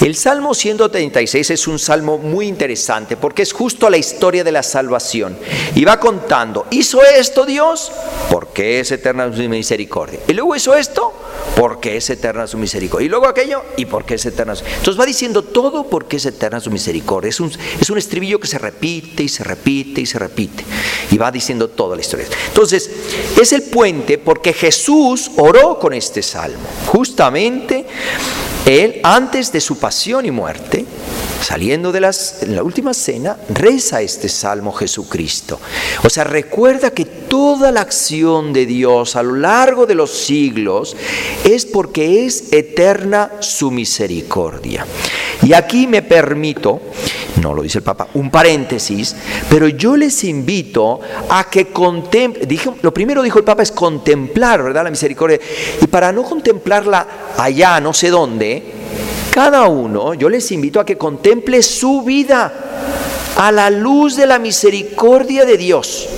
[0.00, 4.62] El Salmo 136 es un salmo muy interesante porque es justo la historia de la
[4.62, 5.36] salvación.
[5.74, 7.90] Y va contando, ¿hizo esto Dios?
[8.30, 10.20] Porque es eterna su misericordia.
[10.28, 11.12] Y luego hizo esto,
[11.56, 13.06] porque es eterna su misericordia.
[13.06, 16.60] Y luego aquello, y porque es eterna su Entonces va diciendo todo porque es eterna
[16.60, 17.28] su misericordia.
[17.30, 20.64] Es un, es un estribillo que se repite y se repite y se repite.
[21.10, 22.26] Y va diciendo toda la historia.
[22.48, 22.83] Entonces,
[23.40, 26.66] es el puente porque Jesús oró con este salmo.
[26.86, 27.84] Justamente
[28.66, 30.86] él, antes de su pasión y muerte,
[31.44, 35.60] saliendo de las, la última cena, reza este salmo Jesucristo.
[36.02, 40.96] O sea, recuerda que toda la acción de Dios a lo largo de los siglos
[41.44, 44.86] es porque es eterna su misericordia.
[45.42, 46.80] Y aquí me permito,
[47.42, 49.14] no lo dice el Papa, un paréntesis,
[49.50, 52.48] pero yo les invito a que contemplen,
[52.80, 54.84] lo primero dijo el Papa es contemplar, ¿verdad?
[54.84, 55.38] La misericordia.
[55.82, 58.53] Y para no contemplarla allá, no sé dónde,
[59.34, 62.52] cada uno, yo les invito a que contemple su vida
[63.36, 66.08] a la luz de la misericordia de Dios,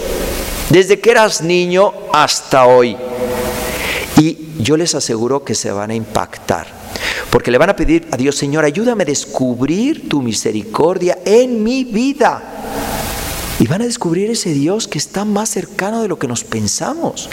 [0.68, 2.94] desde que eras niño hasta hoy.
[4.18, 6.66] Y yo les aseguro que se van a impactar,
[7.30, 11.84] porque le van a pedir a Dios, Señor, ayúdame a descubrir tu misericordia en mi
[11.84, 12.42] vida.
[13.58, 17.30] Y van a descubrir ese Dios que está más cercano de lo que nos pensamos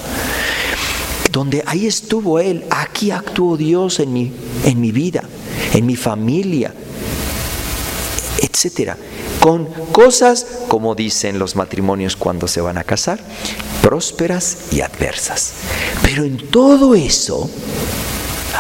[1.34, 4.32] donde ahí estuvo Él, aquí actuó Dios en mi,
[4.66, 5.24] en mi vida,
[5.74, 6.74] en mi familia,
[8.40, 8.98] etcétera.
[9.40, 13.20] Con cosas, como dicen los matrimonios cuando se van a casar,
[13.82, 15.54] prósperas y adversas.
[16.02, 17.50] Pero en todo eso,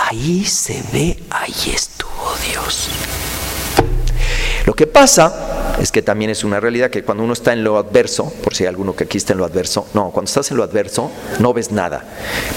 [0.09, 2.89] ahí se ve, ahí estuvo Dios.
[4.65, 7.77] Lo que pasa es que también es una realidad que cuando uno está en lo
[7.77, 10.57] adverso, por si hay alguno que aquí está en lo adverso, no, cuando estás en
[10.57, 12.03] lo adverso no ves nada.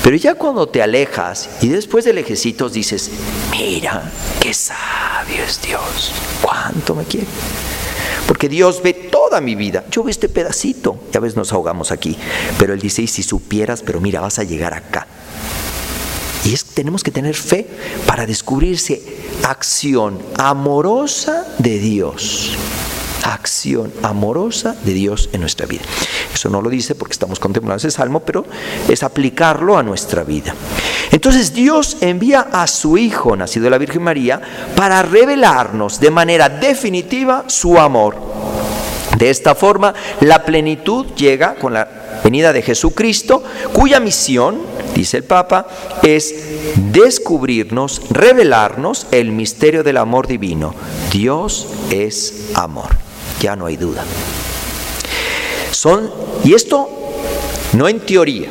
[0.03, 3.11] Pero ya cuando te alejas y después de lejecitos dices,
[3.51, 7.27] mira, qué sabio es Dios, cuánto me quiere.
[8.27, 9.85] Porque Dios ve toda mi vida.
[9.91, 10.99] Yo veo este pedacito.
[11.13, 12.19] Ya ves, nos ahogamos aquí.
[12.59, 15.07] Pero Él dice, y si supieras, pero mira, vas a llegar acá.
[16.45, 17.69] Y es, tenemos que tener fe
[18.05, 19.01] para descubrirse
[19.45, 22.57] acción amorosa de Dios
[23.25, 25.83] acción amorosa de Dios en nuestra vida.
[26.33, 28.45] Eso no lo dice porque estamos contemplando ese salmo, pero
[28.89, 30.55] es aplicarlo a nuestra vida.
[31.11, 34.41] Entonces Dios envía a su Hijo, nacido de la Virgen María,
[34.75, 38.17] para revelarnos de manera definitiva su amor.
[39.17, 41.89] De esta forma, la plenitud llega con la
[42.23, 44.61] venida de Jesucristo, cuya misión,
[44.95, 45.67] dice el Papa,
[46.03, 46.35] es
[46.93, 50.75] descubrirnos, revelarnos el misterio del amor divino.
[51.11, 53.06] Dios es amor
[53.41, 54.05] ya no hay duda.
[55.71, 56.11] Son,
[56.45, 56.89] y esto
[57.73, 58.49] no en teoría,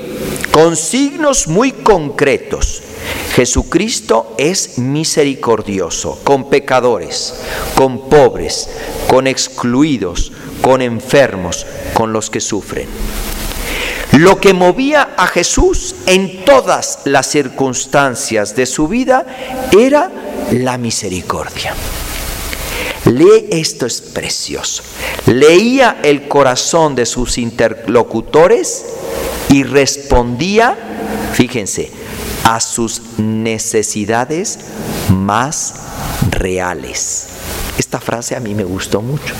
[0.52, 2.82] con signos muy concretos.
[3.34, 7.34] Jesucristo es misericordioso con pecadores,
[7.76, 8.70] con pobres,
[9.08, 12.88] con excluidos, con enfermos, con los que sufren.
[14.14, 19.26] Lo que movía a Jesús en todas las circunstancias de su vida
[19.72, 20.10] era
[20.52, 21.74] la misericordia.
[23.06, 24.84] Lee esto es precioso.
[25.28, 28.86] Leía el corazón de sus interlocutores
[29.50, 30.76] y respondía,
[31.34, 31.92] fíjense,
[32.44, 34.60] a sus necesidades
[35.10, 35.76] más
[36.32, 37.28] reales.
[37.78, 39.34] Esta frase a mí me gustó mucho.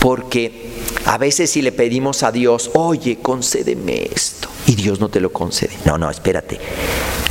[0.00, 5.20] Porque a veces si le pedimos a Dios, oye, concédeme esto, y Dios no te
[5.20, 5.76] lo concede.
[5.84, 6.58] No, no, espérate.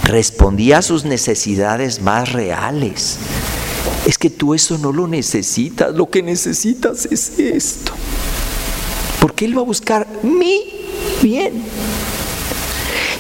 [0.04, 3.18] Respondía a sus necesidades más reales.
[4.06, 7.94] Es que tú eso no lo necesitas, lo que necesitas es esto.
[9.20, 10.62] Porque Él va a buscar mi
[11.22, 11.64] bien.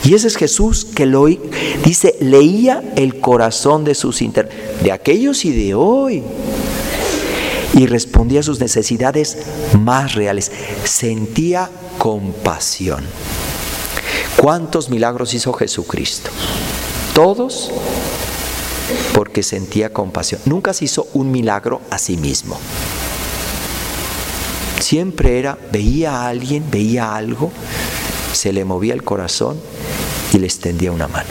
[0.03, 1.25] Y ese es Jesús que lo
[1.83, 6.21] dice, leía el corazón de sus inter de aquellos y de hoy.
[7.73, 9.37] Y respondía a sus necesidades
[9.73, 10.51] más reales.
[10.83, 13.03] Sentía compasión.
[14.37, 16.29] ¿Cuántos milagros hizo Jesucristo?
[17.15, 17.71] Todos
[19.13, 20.41] porque sentía compasión.
[20.45, 22.59] Nunca se hizo un milagro a sí mismo.
[24.79, 27.51] Siempre era, veía a alguien, veía algo,
[28.33, 29.59] se le movía el corazón
[30.33, 31.29] y le extendía una mano.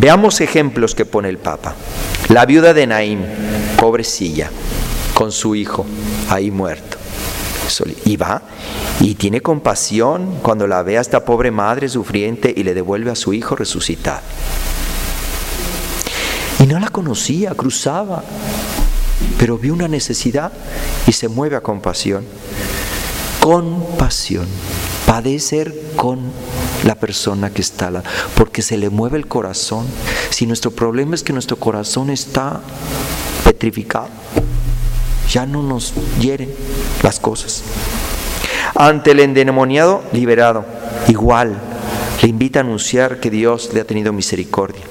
[0.00, 1.74] Veamos ejemplos que pone el Papa.
[2.28, 3.24] La viuda de Naín,
[3.78, 4.50] pobrecilla,
[5.14, 5.84] con su hijo
[6.28, 6.98] ahí muerto.
[8.04, 8.42] Y va
[9.00, 13.14] y tiene compasión cuando la ve a esta pobre madre sufriente y le devuelve a
[13.14, 14.20] su hijo resucitado.
[16.62, 18.22] Y no la conocía, cruzaba,
[19.36, 20.52] pero vio una necesidad
[21.08, 22.24] y se mueve a compasión.
[23.40, 24.46] Compasión,
[25.04, 26.20] padecer con
[26.84, 28.04] la persona que está
[28.36, 29.86] porque se le mueve el corazón.
[30.30, 32.60] Si nuestro problema es que nuestro corazón está
[33.42, 34.06] petrificado,
[35.32, 36.54] ya no nos hieren
[37.02, 37.64] las cosas.
[38.76, 40.64] Ante el endemoniado, liberado,
[41.08, 41.58] igual,
[42.22, 44.84] le invita a anunciar que Dios le ha tenido misericordia.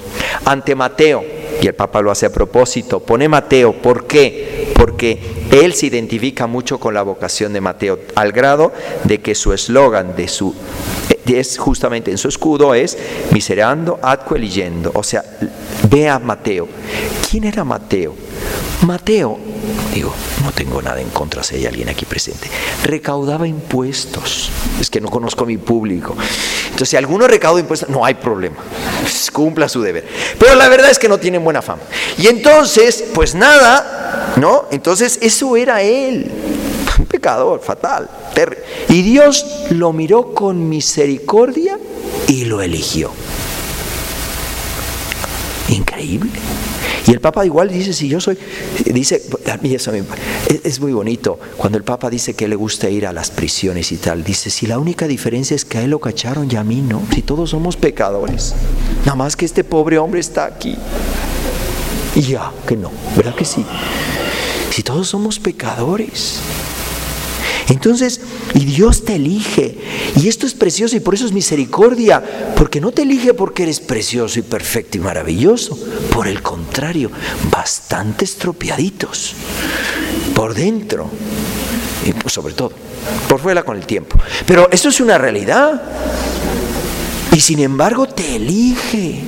[0.44, 1.24] Ante Mateo,
[1.62, 3.00] y el Papa lo hace a propósito.
[3.00, 4.72] Pone Mateo, ¿por qué?
[4.74, 8.72] Porque él se identifica mucho con la vocación de Mateo, al grado
[9.04, 10.54] de que su eslogan de su
[11.24, 12.98] es justamente en su escudo es
[13.30, 14.32] miserando adque
[14.92, 15.24] o sea,
[15.88, 16.68] ve a Mateo.
[17.30, 18.14] ¿Quién era Mateo?
[18.82, 19.38] Mateo,
[19.94, 22.48] digo, no tengo nada en contra si hay alguien aquí presente,
[22.82, 24.50] recaudaba impuestos.
[24.80, 26.16] Es que no conozco a mi público.
[26.64, 28.56] Entonces, si alguno recauda impuestos, no hay problema.
[29.32, 30.04] Cumpla su deber.
[30.38, 31.82] Pero la verdad es que no tienen buena fama.
[32.16, 34.66] Y entonces, pues nada, ¿no?
[34.70, 36.30] Entonces, eso era él.
[36.98, 38.08] Un pecador fatal.
[38.88, 41.78] Y Dios lo miró con misericordia
[42.28, 43.10] y lo eligió.
[45.68, 46.30] Increíble.
[47.06, 48.38] Y el Papa igual dice, si yo soy,
[48.84, 49.92] dice, a mí eso
[50.62, 53.96] es, muy bonito, cuando el Papa dice que le gusta ir a las prisiones y
[53.96, 56.80] tal, dice, si la única diferencia es que a él lo cacharon y a mí
[56.80, 58.54] no, si todos somos pecadores,
[59.04, 60.76] nada más que este pobre hombre está aquí.
[62.14, 63.64] Y ya, que no, ¿verdad que sí?
[64.70, 66.40] Si todos somos pecadores.
[67.68, 68.20] Entonces,
[68.54, 69.78] y Dios te elige.
[70.16, 72.22] Y esto es precioso y por eso es misericordia.
[72.56, 75.78] Porque no te elige porque eres precioso y perfecto y maravilloso.
[76.12, 77.10] Por el contrario,
[77.50, 79.34] bastante estropeaditos.
[80.34, 81.08] Por dentro.
[82.04, 82.72] Y pues sobre todo,
[83.28, 84.18] por fuera con el tiempo.
[84.46, 85.80] Pero esto es una realidad.
[87.32, 89.22] Y sin embargo te elige.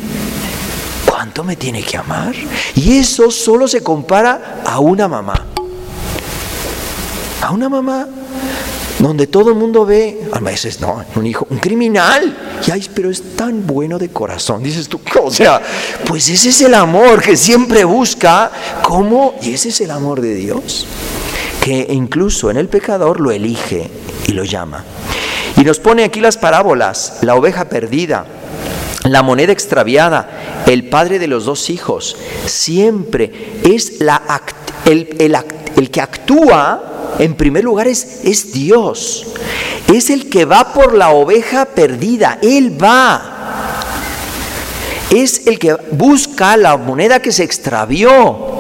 [1.25, 2.35] ¿Cuánto me tiene que amar?
[2.75, 5.47] Y eso solo se compara a una mamá.
[7.41, 8.07] A una mamá
[8.99, 13.09] donde todo el mundo ve, a veces no, un hijo, un criminal, y ay, pero
[13.11, 15.63] es tan bueno de corazón, dices tú, o sea,
[16.07, 18.51] pues ese es el amor que siempre busca,
[18.83, 19.35] ¿cómo?
[19.41, 20.85] Y ese es el amor de Dios,
[21.63, 23.91] que incluso en el pecador lo elige
[24.27, 24.85] y lo llama.
[25.57, 28.27] Y nos pone aquí las parábolas, la oveja perdida,
[29.05, 34.23] la moneda extraviada, el padre de los dos hijos, siempre es la,
[34.87, 39.27] el, que actúa en primer lugar es Dios.
[39.93, 42.39] Es el que va por la oveja perdida.
[42.43, 43.31] Él va.
[45.11, 48.55] Es el que busca la moneda que se extravió.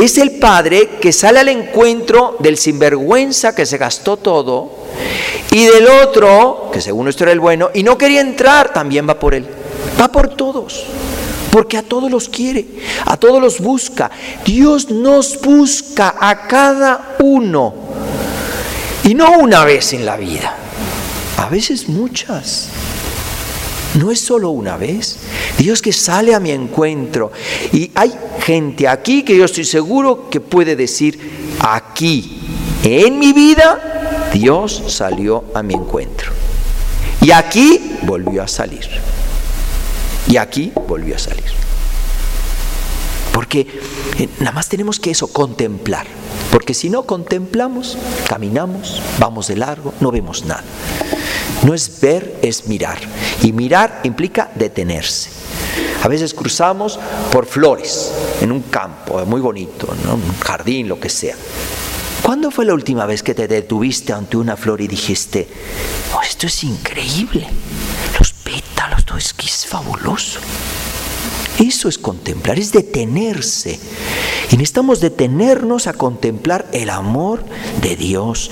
[0.00, 4.81] Es el padre que sale al encuentro del sinvergüenza que se gastó todo
[5.50, 9.18] y del otro, que según esto era el bueno, y no quería entrar, también va
[9.18, 9.46] por él.
[10.00, 10.84] Va por todos
[11.52, 12.64] porque a todos los quiere,
[13.04, 14.10] a todos los busca.
[14.42, 17.74] Dios nos busca a cada uno,
[19.04, 20.56] y no una vez en la vida,
[21.36, 22.68] a veces muchas.
[23.94, 25.18] No es solo una vez.
[25.58, 27.30] Dios que sale a mi encuentro.
[27.72, 31.18] Y hay gente aquí que yo estoy seguro que puede decir,
[31.60, 32.40] aquí,
[32.82, 33.91] en mi vida,
[34.32, 36.32] Dios salió a mi encuentro.
[37.20, 38.88] Y aquí volvió a salir.
[40.26, 41.44] Y aquí volvió a salir.
[43.32, 43.66] Porque
[44.18, 46.06] eh, nada más tenemos que eso, contemplar.
[46.50, 47.96] Porque si no contemplamos,
[48.28, 50.64] caminamos, vamos de largo, no vemos nada.
[51.64, 52.98] No es ver, es mirar.
[53.42, 55.30] Y mirar implica detenerse.
[56.02, 56.98] A veces cruzamos
[57.30, 61.36] por flores en un campo muy bonito, un jardín, lo que sea.
[62.32, 65.46] ¿Cuándo fue la última vez que te detuviste ante una flor y dijiste,
[66.16, 67.46] oh, esto es increíble?
[68.18, 70.40] Los pétalos, todo es que es fabuloso.
[71.58, 73.78] Eso es contemplar, es detenerse.
[74.50, 77.44] Y necesitamos detenernos a contemplar el amor
[77.82, 78.50] de Dios,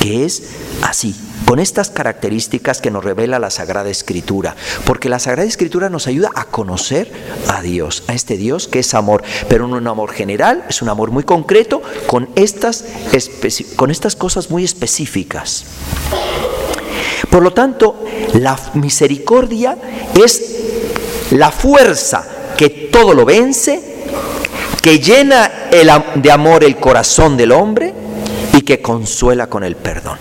[0.00, 0.42] que es
[0.82, 1.14] así,
[1.50, 6.30] con estas características que nos revela la Sagrada Escritura, porque la Sagrada Escritura nos ayuda
[6.36, 7.10] a conocer
[7.48, 10.88] a Dios, a este Dios que es amor, pero no un amor general, es un
[10.88, 12.84] amor muy concreto con estas,
[13.74, 15.64] con estas cosas muy específicas.
[17.28, 19.76] Por lo tanto, la misericordia
[20.14, 20.54] es
[21.32, 24.04] la fuerza que todo lo vence,
[24.80, 25.50] que llena
[26.14, 27.92] de amor el corazón del hombre
[28.56, 30.18] y que consuela con el perdón.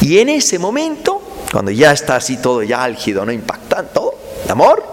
[0.00, 1.20] Y en ese momento,
[1.52, 4.84] cuando ya está así todo ya álgido, no impactando, el amor,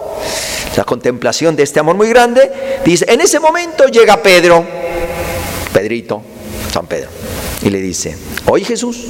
[0.76, 4.66] la contemplación de este amor muy grande, dice, en ese momento llega Pedro,
[5.74, 6.22] Pedrito,
[6.72, 7.10] San Pedro,
[7.62, 9.06] y le dice, oye Jesús,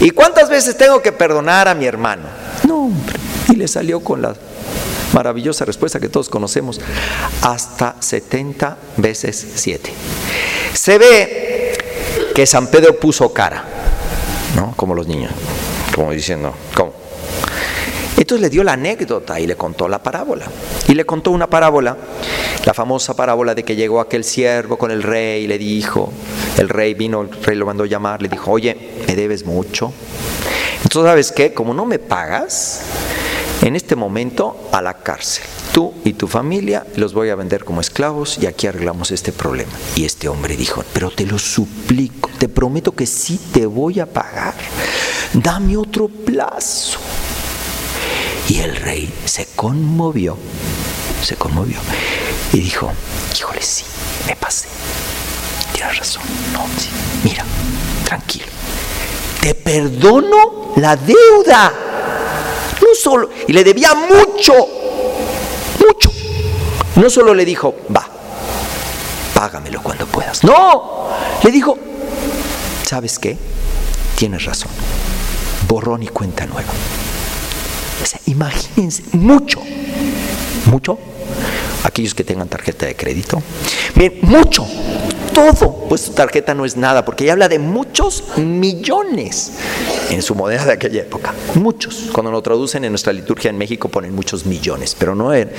[0.00, 2.24] ¿y cuántas veces tengo que perdonar a mi hermano?
[2.66, 3.18] No, hombre,
[3.48, 4.34] y le salió con la
[5.12, 6.80] Maravillosa respuesta que todos conocemos.
[7.40, 9.90] Hasta 70 veces 7.
[10.74, 11.72] Se ve
[12.34, 13.64] que San Pedro puso cara,
[14.56, 14.72] ¿no?
[14.74, 15.30] Como los niños,
[15.94, 16.92] como diciendo, ¿cómo?
[18.16, 20.46] Entonces le dio la anécdota y le contó la parábola.
[20.88, 21.96] Y le contó una parábola,
[22.64, 26.12] la famosa parábola de que llegó aquel siervo con el rey y le dijo,
[26.56, 28.76] el rey vino, el rey lo mandó a llamar, le dijo, oye,
[29.06, 29.92] me debes mucho.
[30.82, 31.52] Entonces, ¿sabes qué?
[31.52, 32.80] Como no me pagas,
[33.62, 35.44] en este momento a la cárcel.
[35.76, 39.72] Tú y tu familia los voy a vender como esclavos y aquí arreglamos este problema.
[39.94, 44.06] Y este hombre dijo, pero te lo suplico, te prometo que sí te voy a
[44.06, 44.54] pagar.
[45.34, 46.98] Dame otro plazo.
[48.48, 50.38] Y el rey se conmovió,
[51.22, 51.76] se conmovió
[52.54, 52.90] y dijo,
[53.36, 53.84] híjole, sí,
[54.26, 54.68] me pasé.
[55.74, 56.22] Tienes razón,
[56.54, 56.88] no, sí,
[57.22, 57.44] mira,
[58.02, 58.46] tranquilo.
[59.42, 61.74] Te perdono la deuda
[62.80, 64.54] no solo, y le debía mucho.
[66.96, 68.06] No solo le dijo, va,
[69.34, 70.42] págamelo cuando puedas.
[70.42, 71.08] No,
[71.42, 71.78] le dijo,
[72.86, 73.36] ¿sabes qué?
[74.16, 74.70] Tienes razón.
[75.68, 76.72] Borrón y cuenta nueva.
[78.26, 79.60] imagínense, mucho,
[80.66, 80.98] mucho.
[81.84, 83.42] Aquellos que tengan tarjeta de crédito.
[83.94, 84.66] Bien, mucho
[85.36, 89.52] todo, pues su tarjeta no es nada, porque ella habla de muchos millones
[90.08, 91.34] en su moneda de aquella época.
[91.56, 92.08] Muchos.
[92.10, 95.52] Cuando lo traducen en nuestra liturgia en México ponen muchos millones, pero no en,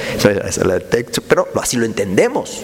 [1.28, 2.64] pero así lo entendemos.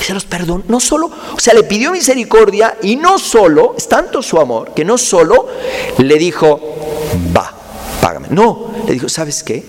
[0.00, 4.22] se los perdonó, no solo, o sea, le pidió misericordia y no solo, es tanto
[4.22, 5.48] su amor, que no solo
[5.98, 6.60] le dijo,
[7.36, 7.52] va,
[8.00, 8.28] págame.
[8.30, 9.64] No, le dijo, ¿sabes qué?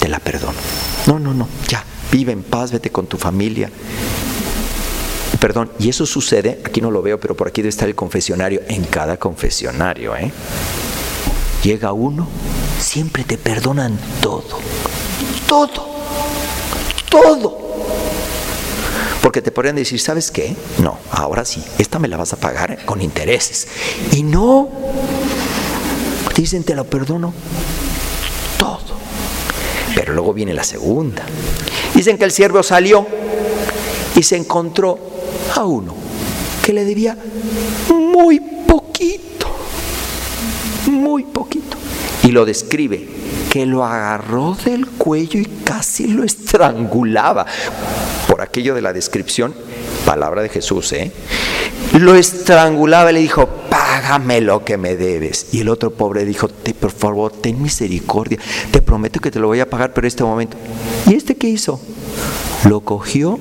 [0.00, 0.58] Te la perdono.
[1.06, 3.70] No, no, no, ya, vive en paz, vete con tu familia.
[5.40, 8.60] Perdón, y eso sucede, aquí no lo veo, pero por aquí debe estar el confesionario,
[8.68, 10.32] en cada confesionario, ¿eh?
[11.62, 12.26] Llega uno,
[12.80, 14.58] siempre te perdonan todo,
[15.46, 15.86] todo,
[17.08, 17.58] todo.
[19.22, 20.56] Porque te podrían decir, ¿sabes qué?
[20.82, 23.68] No, ahora sí, esta me la vas a pagar con intereses.
[24.12, 24.68] Y no,
[26.34, 27.32] dicen, te lo perdono
[28.58, 28.96] todo.
[29.94, 31.24] Pero luego viene la segunda.
[31.94, 33.06] Dicen que el siervo salió
[34.16, 34.98] y se encontró
[35.54, 35.94] a uno
[36.62, 37.16] que le debía
[37.88, 39.48] muy poquito,
[40.86, 41.76] muy poquito.
[42.22, 43.08] Y lo describe,
[43.50, 47.46] que lo agarró del cuello y casi lo estrangulaba.
[48.26, 49.54] Por aquello de la descripción,
[50.04, 51.10] palabra de Jesús, ¿eh?
[51.94, 55.48] Lo estrangulaba y le dijo, págame lo que me debes.
[55.52, 58.38] Y el otro pobre dijo, por favor, ten misericordia,
[58.70, 60.56] te prometo que te lo voy a pagar, pero este momento.
[61.06, 61.80] ¿Y este qué hizo?
[62.68, 63.38] Lo cogió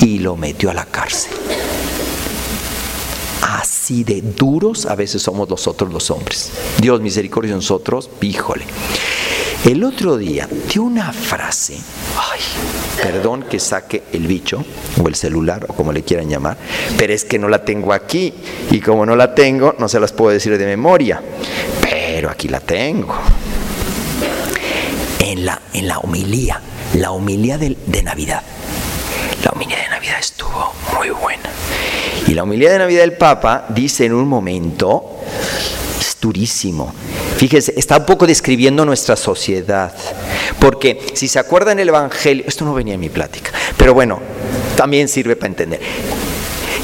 [0.00, 1.32] y lo metió a la cárcel.
[3.90, 6.52] Así de duros a veces somos nosotros los hombres.
[6.80, 8.64] Dios misericordia nosotros, híjole.
[9.64, 11.76] El otro día dio una frase,
[12.16, 12.40] ay,
[13.02, 14.64] perdón que saque el bicho
[15.02, 16.56] o el celular o como le quieran llamar,
[16.96, 18.32] pero es que no la tengo aquí
[18.70, 21.20] y como no la tengo no se las puedo decir de memoria,
[21.82, 23.12] pero aquí la tengo.
[25.18, 26.60] En la, en la homilía,
[26.94, 28.44] la homilía de Navidad.
[29.44, 31.50] La homilía de Navidad estuvo muy buena.
[32.26, 35.18] Y la humildad de Navidad del Papa dice en un momento,
[35.98, 36.92] es durísimo.
[37.36, 39.94] Fíjense, está un poco describiendo nuestra sociedad.
[40.58, 44.20] Porque si se acuerdan el Evangelio, esto no venía en mi plática, pero bueno,
[44.76, 45.80] también sirve para entender.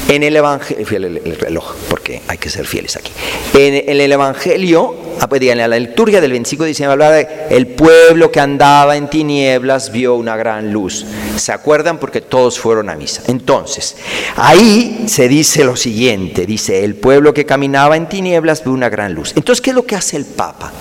[0.09, 3.11] En el Evangelio, el reloj, porque hay que ser fieles aquí.
[3.53, 8.31] En, el Evangelio, ah, pues, en la liturgia del 25 de diciembre, de el pueblo
[8.31, 11.05] que andaba en tinieblas vio una gran luz.
[11.35, 11.97] ¿Se acuerdan?
[11.97, 13.23] Porque todos fueron a misa.
[13.27, 13.97] Entonces,
[14.37, 19.13] ahí se dice lo siguiente: dice, el pueblo que caminaba en tinieblas vio una gran
[19.13, 19.33] luz.
[19.35, 20.71] Entonces, ¿qué es lo que hace el Papa?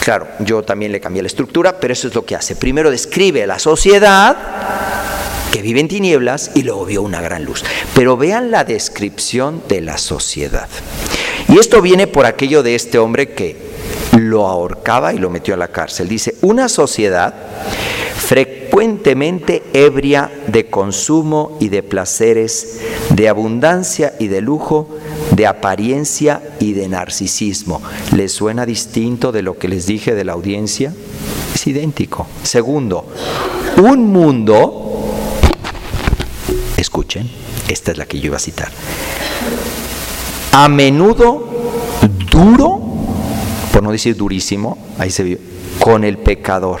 [0.00, 2.56] Claro, yo también le cambié la estructura, pero eso es lo que hace.
[2.56, 4.36] Primero describe la sociedad
[5.54, 7.62] que vive en tinieblas y luego vio una gran luz.
[7.94, 10.68] Pero vean la descripción de la sociedad.
[11.48, 13.56] Y esto viene por aquello de este hombre que
[14.18, 16.08] lo ahorcaba y lo metió a la cárcel.
[16.08, 17.32] Dice, una sociedad
[18.16, 22.80] frecuentemente ebria de consumo y de placeres,
[23.10, 24.88] de abundancia y de lujo,
[25.36, 27.80] de apariencia y de narcisismo.
[28.10, 30.92] ¿Les suena distinto de lo que les dije de la audiencia?
[31.54, 32.26] Es idéntico.
[32.42, 33.06] Segundo,
[33.76, 34.83] un mundo
[36.94, 37.28] Escuchen,
[37.66, 38.70] esta es la que yo iba a citar.
[40.52, 41.50] A menudo
[42.30, 42.80] duro,
[43.72, 45.38] por no decir durísimo, ahí se vio,
[45.80, 46.78] con el pecador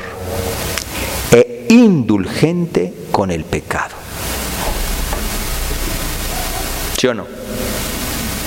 [1.32, 3.96] e indulgente con el pecado.
[6.96, 7.26] ¿Sí o no?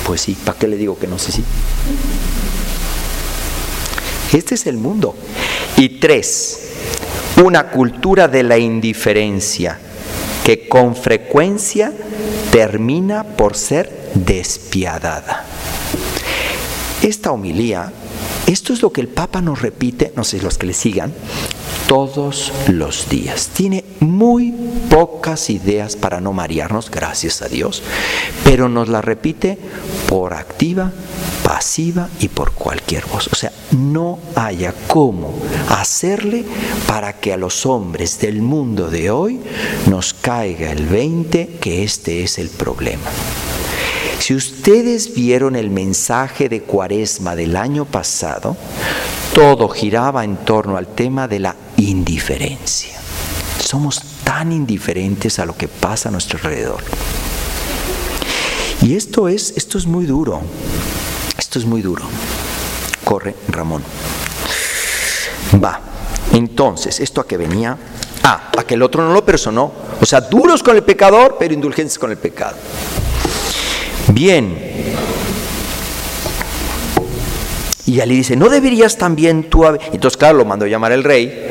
[0.05, 1.43] Pues sí, ¿para qué le digo que no sé si?
[4.31, 5.17] Este es el mundo.
[5.75, 6.59] Y tres,
[7.43, 9.81] una cultura de la indiferencia
[10.67, 11.93] con frecuencia
[12.51, 15.45] termina por ser despiadada.
[17.01, 17.91] Esta homilía,
[18.47, 21.13] esto es lo que el Papa nos repite, no sé los que le sigan,
[21.87, 23.49] todos los días.
[23.53, 24.53] Tiene muy
[24.89, 27.81] pocas ideas para no marearnos, gracias a Dios,
[28.43, 29.57] pero nos la repite
[30.09, 30.91] por activa,
[31.43, 33.29] pasiva y por cualquier voz.
[33.31, 35.33] O sea, no haya cómo
[35.69, 36.45] hacerle
[36.87, 39.39] para que a los hombres del mundo de hoy
[39.89, 43.09] nos caiga el 20 que este es el problema.
[44.19, 48.57] Si ustedes vieron el mensaje de Cuaresma del año pasado,
[49.33, 52.99] todo giraba en torno al tema de la indiferencia.
[53.59, 56.83] Somos tan indiferentes a lo que pasa a nuestro alrededor.
[58.81, 60.41] Y esto es, esto es muy duro.
[61.37, 62.03] Esto es muy duro.
[63.03, 63.83] Corre, Ramón.
[65.63, 65.79] Va.
[66.33, 67.77] Entonces, ¿esto a qué venía?
[68.23, 69.71] Ah, a que el otro no lo personó.
[70.01, 72.55] O sea, duros con el pecador, pero indulgentes con el pecado.
[74.13, 74.57] Bien.
[77.85, 79.81] Y Ali dice, ¿no deberías también tú haber...
[79.93, 81.47] Entonces, claro, lo mandó llamar el rey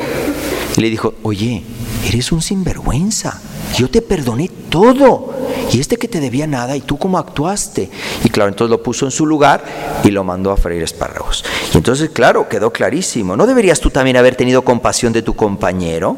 [0.75, 1.63] y le dijo, oye,
[2.05, 3.41] eres un sinvergüenza,
[3.77, 5.33] yo te perdoné todo.
[5.71, 7.89] Y este que te debía nada, ¿y tú cómo actuaste?
[8.23, 9.63] Y claro, entonces lo puso en su lugar
[10.03, 11.43] y lo mandó a freír espárragos.
[11.73, 13.35] Y entonces, claro, quedó clarísimo.
[13.35, 16.17] ¿No deberías tú también haber tenido compasión de tu compañero?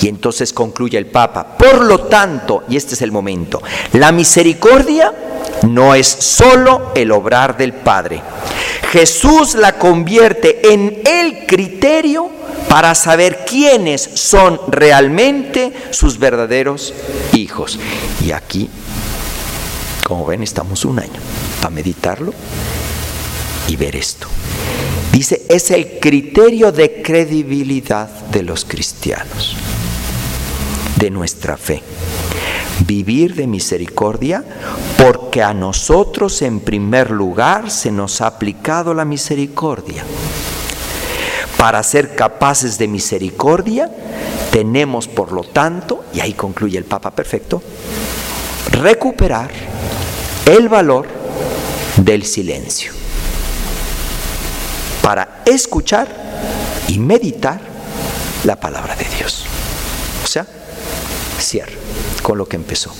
[0.00, 1.56] Y entonces concluye el Papa.
[1.56, 3.62] Por lo tanto, y este es el momento,
[3.94, 5.12] la misericordia
[5.62, 8.22] no es solo el obrar del Padre.
[8.90, 12.41] Jesús la convierte en el criterio
[12.72, 16.94] para saber quiénes son realmente sus verdaderos
[17.34, 17.78] hijos.
[18.24, 18.70] Y aquí,
[20.06, 21.20] como ven, estamos un año
[21.60, 22.32] para meditarlo
[23.68, 24.26] y ver esto.
[25.12, 29.54] Dice, es el criterio de credibilidad de los cristianos,
[30.96, 31.82] de nuestra fe.
[32.86, 34.42] Vivir de misericordia
[34.96, 40.06] porque a nosotros en primer lugar se nos ha aplicado la misericordia.
[41.62, 43.88] Para ser capaces de misericordia,
[44.50, 47.62] tenemos por lo tanto, y ahí concluye el Papa Perfecto,
[48.72, 49.48] recuperar
[50.44, 51.06] el valor
[51.98, 52.90] del silencio
[55.02, 56.08] para escuchar
[56.88, 57.60] y meditar
[58.42, 59.44] la palabra de Dios.
[60.24, 60.44] O sea,
[61.38, 61.76] cierra
[62.24, 62.92] con lo que empezó.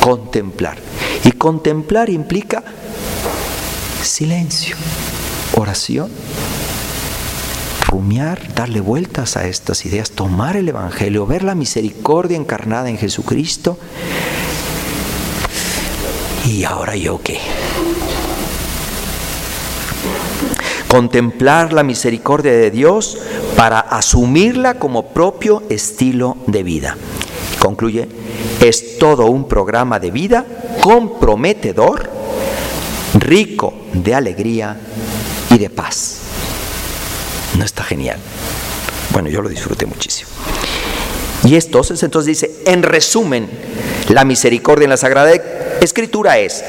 [0.00, 0.78] Contemplar.
[1.24, 2.64] Y contemplar implica
[4.02, 4.76] silencio,
[5.58, 6.10] oración
[7.92, 13.76] rumiar, darle vueltas a estas ideas, tomar el Evangelio, ver la misericordia encarnada en Jesucristo.
[16.46, 17.38] ¿Y ahora yo qué?
[20.88, 23.18] Contemplar la misericordia de Dios
[23.56, 26.96] para asumirla como propio estilo de vida.
[27.58, 28.08] Concluye,
[28.62, 30.46] es todo un programa de vida
[30.80, 32.08] comprometedor,
[33.14, 34.80] rico de alegría
[35.50, 36.31] y de paz.
[37.64, 38.18] Está genial.
[39.12, 40.30] Bueno, yo lo disfruté muchísimo.
[41.44, 43.48] Y entonces, entonces dice, en resumen,
[44.08, 45.32] la misericordia en la Sagrada
[45.80, 46.64] escritura es,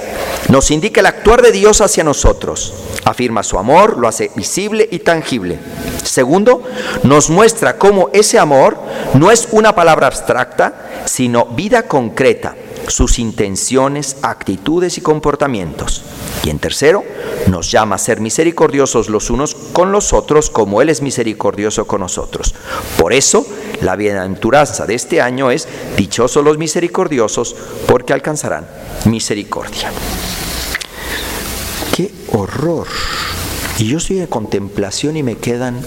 [0.49, 2.73] nos indica el actuar de Dios hacia nosotros,
[3.05, 5.59] afirma su amor, lo hace visible y tangible.
[6.03, 6.63] Segundo,
[7.03, 8.77] nos muestra cómo ese amor
[9.13, 10.73] no es una palabra abstracta,
[11.05, 12.55] sino vida concreta,
[12.87, 16.03] sus intenciones, actitudes y comportamientos.
[16.43, 17.03] Y en tercero,
[17.47, 22.01] nos llama a ser misericordiosos los unos con los otros como Él es misericordioso con
[22.01, 22.53] nosotros.
[22.97, 23.45] Por eso,
[23.81, 25.67] la bienaventuranza de este año es,
[25.97, 27.55] dichosos los misericordiosos,
[27.87, 28.67] porque alcanzarán
[29.05, 29.91] misericordia.
[31.95, 32.87] ¡Qué horror!
[33.77, 35.81] Y yo estoy en contemplación y me quedan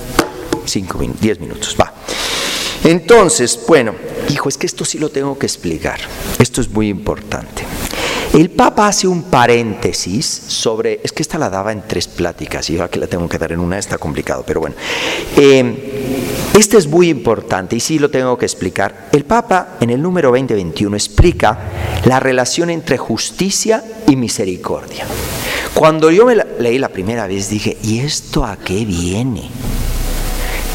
[0.65, 1.77] 5 10 minutos.
[1.81, 1.93] Va.
[2.85, 3.95] Entonces, bueno,
[4.29, 6.01] hijo, es que esto sí lo tengo que explicar.
[6.39, 7.65] Esto es muy importante.
[8.37, 12.75] El Papa hace un paréntesis sobre, es que esta la daba en tres pláticas y
[12.75, 14.77] yo aquí la tengo que dar en una, está complicado, pero bueno.
[15.39, 19.09] Eh, este es muy importante y sí lo tengo que explicar.
[19.11, 21.59] El Papa en el número 2021 explica
[22.05, 25.07] la relación entre justicia y misericordia.
[25.73, 29.49] Cuando yo me leí la primera vez dije, ¿y esto a qué viene?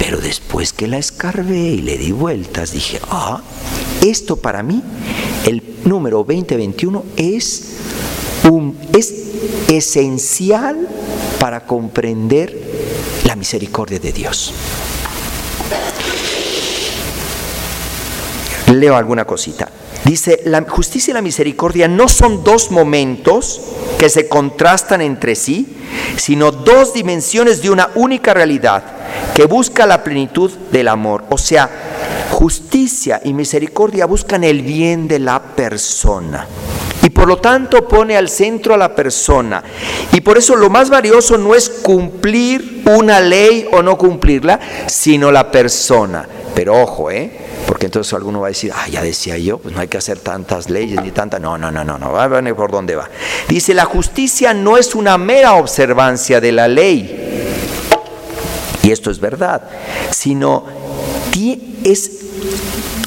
[0.01, 3.39] Pero después que la escarbé y le di vueltas, dije, ah,
[4.01, 4.81] esto para mí,
[5.45, 7.77] el número 2021 es,
[8.97, 9.13] es
[9.69, 10.87] esencial
[11.39, 12.59] para comprender
[13.25, 14.55] la misericordia de Dios.
[18.73, 19.69] Leo alguna cosita.
[20.05, 23.61] Dice, la justicia y la misericordia no son dos momentos
[23.99, 25.77] que se contrastan entre sí,
[26.17, 28.83] sino dos dimensiones de una única realidad
[29.35, 31.25] que busca la plenitud del amor.
[31.29, 31.69] O sea,
[32.31, 36.47] justicia y misericordia buscan el bien de la persona.
[37.03, 39.63] Y por lo tanto pone al centro a la persona.
[40.11, 45.31] Y por eso lo más valioso no es cumplir una ley o no cumplirla, sino
[45.31, 46.27] la persona.
[46.53, 47.40] Pero ojo, ¿eh?
[47.71, 50.19] Porque entonces alguno va a decir, ah, ya decía yo, pues no hay que hacer
[50.19, 51.39] tantas leyes ni tantas.
[51.39, 53.09] No, no, no, no, no, va a ver por dónde va.
[53.47, 57.87] Dice, la justicia no es una mera observancia de la ley.
[58.83, 59.69] Y esto es verdad,
[60.11, 60.65] sino
[61.85, 62.11] es.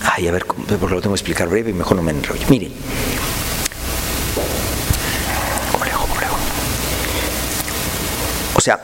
[0.01, 2.47] Ay, a ver, lo tengo que explicar breve y mejor no me enrollo.
[2.49, 2.73] Miren.
[8.55, 8.81] O sea,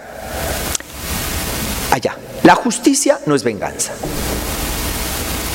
[1.91, 2.19] allá.
[2.43, 3.95] La justicia no es venganza.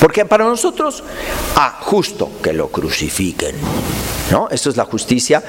[0.06, 1.02] Porque para nosotros,
[1.56, 3.56] ah, justo que lo crucifiquen.
[4.30, 4.48] ¿No?
[4.52, 5.42] Esto es la justicia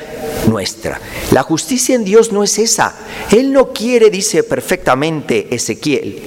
[0.48, 1.00] nuestra.
[1.30, 2.96] La justicia en Dios no es esa.
[3.30, 6.24] Él no quiere, dice perfectamente Ezequiel,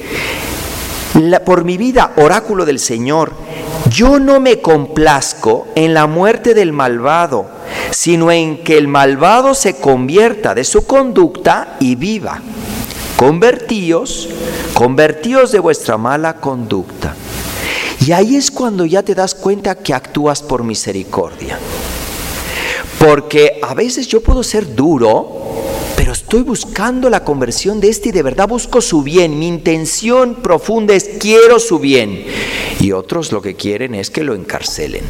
[1.44, 3.32] por mi vida, oráculo del Señor,
[3.90, 7.50] yo no me complazco en la muerte del malvado,
[7.90, 12.40] sino en que el malvado se convierta de su conducta y viva.
[13.16, 14.28] Convertíos,
[14.72, 17.16] convertíos de vuestra mala conducta.
[18.00, 21.58] Y ahí es cuando ya te das cuenta que actúas por misericordia.
[22.98, 25.40] Porque a veces yo puedo ser duro,
[25.96, 29.38] pero estoy buscando la conversión de este y de verdad busco su bien.
[29.38, 32.24] Mi intención profunda es quiero su bien.
[32.80, 35.04] Y otros lo que quieren es que lo encarcelen.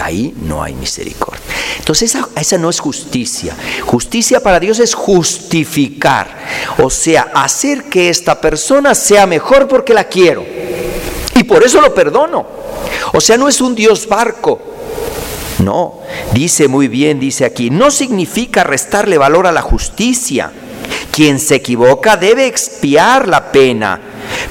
[0.00, 1.42] Ahí no hay misericordia.
[1.78, 3.56] Entonces esa, esa, no es justicia.
[3.84, 6.38] Justicia para Dios es justificar.
[6.78, 10.44] O sea, hacer que esta persona sea mejor porque la quiero.
[11.48, 12.46] Por eso lo perdono.
[13.14, 14.60] O sea, no es un Dios barco.
[15.64, 16.00] No,
[16.32, 20.52] dice muy bien, dice aquí, no significa restarle valor a la justicia.
[21.10, 24.00] Quien se equivoca debe expiar la pena,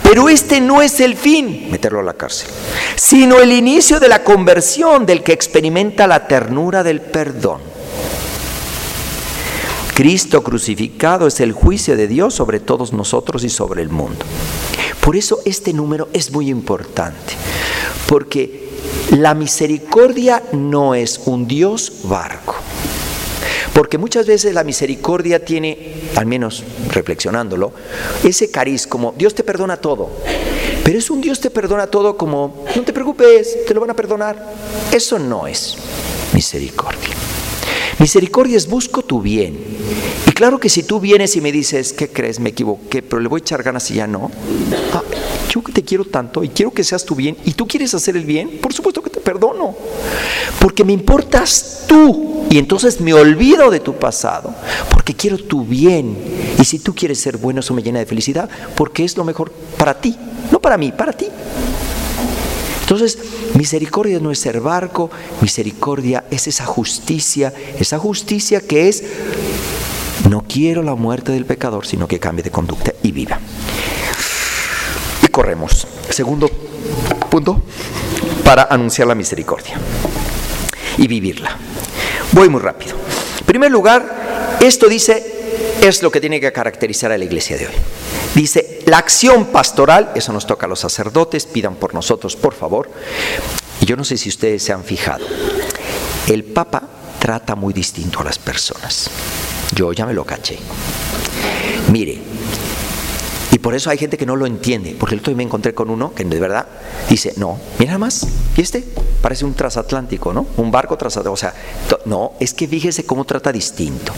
[0.03, 2.49] pero este no es el fin, meterlo a la cárcel,
[2.95, 7.76] sino el inicio de la conversión del que experimenta la ternura del perdón.
[9.97, 14.23] Cristo crucificado es el juicio de Dios sobre todos nosotros y sobre el mundo.
[15.01, 17.33] Por eso este número es muy importante,
[18.07, 18.69] porque
[19.17, 22.53] la misericordia no es un Dios barco.
[23.73, 27.73] Porque muchas veces la misericordia tiene, al menos reflexionándolo,
[28.23, 30.11] ese cariz como Dios te perdona todo.
[30.83, 33.95] Pero es un Dios te perdona todo como, no te preocupes, te lo van a
[33.95, 34.53] perdonar.
[34.91, 35.75] Eso no es
[36.35, 37.15] misericordia.
[37.99, 39.57] Misericordia es busco tu bien.
[40.27, 42.39] Y claro que si tú vienes y me dices, ¿qué crees?
[42.39, 44.29] Me equivoqué, pero le voy a echar ganas y ya no.
[44.93, 45.01] Ah,
[45.49, 48.15] yo que te quiero tanto y quiero que seas tu bien y tú quieres hacer
[48.15, 49.75] el bien, por supuesto que te perdono.
[50.59, 54.53] Porque me importas tú y entonces me olvido de tu pasado
[54.91, 56.17] porque quiero tu bien.
[56.59, 59.51] Y si tú quieres ser bueno, eso me llena de felicidad porque es lo mejor
[59.77, 60.15] para ti,
[60.51, 61.27] no para mí, para ti.
[62.87, 63.17] Entonces,
[63.55, 65.11] misericordia no es ser barco,
[65.41, 69.03] misericordia es esa justicia, esa justicia que es,
[70.29, 73.39] no quiero la muerte del pecador, sino que cambie de conducta y viva.
[75.21, 75.85] Y corremos.
[76.09, 76.49] Segundo
[77.29, 77.61] punto,
[78.45, 79.77] para anunciar la misericordia
[80.97, 81.57] y vivirla.
[82.31, 82.95] Voy muy rápido.
[83.41, 87.67] En primer lugar, esto dice, es lo que tiene que caracterizar a la iglesia de
[87.67, 87.73] hoy.
[88.33, 92.89] Dice, la acción pastoral, eso nos toca a los sacerdotes, pidan por nosotros, por favor.
[93.81, 95.25] Y yo no sé si ustedes se han fijado,
[96.27, 96.83] el Papa
[97.19, 99.09] trata muy distinto a las personas.
[99.75, 100.57] Yo ya me lo caché.
[101.91, 102.17] Mire,
[103.67, 105.89] por eso hay gente que no lo entiende, porque el otro día me encontré con
[105.89, 106.65] uno que de verdad
[107.09, 108.81] dice, no, mira más, ¿y este?
[109.21, 110.47] Parece un transatlántico, ¿no?
[110.55, 111.33] Un barco transatlántico.
[111.33, 111.53] O sea,
[112.05, 114.13] no, es que fíjese cómo trata distinto.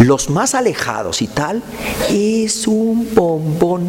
[0.00, 1.62] Los más alejados y tal,
[2.10, 3.88] es un bombón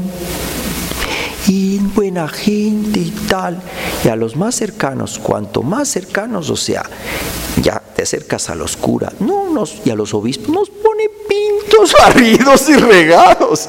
[1.50, 3.62] y buena gente y tal.
[4.06, 6.90] Y a los más cercanos, cuanto más cercanos, o sea,
[7.62, 11.94] ya te acercas a los curas, no nos, y a los obispos, nos pone pintos
[12.00, 13.68] barridos y regados.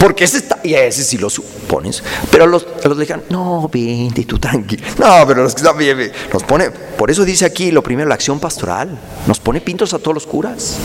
[0.00, 2.02] Porque ese está, y ese sí lo supones.
[2.30, 4.82] Pero los, los dejan, no, vente tú tranquilo.
[4.98, 8.14] No, pero los que están bien, nos pone, por eso dice aquí lo primero, la
[8.14, 8.98] acción pastoral.
[9.26, 10.78] Nos pone pintos a todos los curas.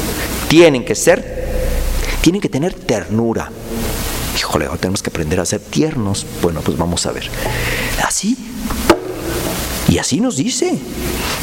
[0.49, 1.47] Tienen que ser,
[2.20, 3.49] tienen que tener ternura.
[4.38, 6.26] Híjole, tenemos que aprender a ser tiernos.
[6.41, 7.30] Bueno, pues vamos a ver.
[8.05, 8.38] Así.
[9.88, 10.77] Y así nos dice.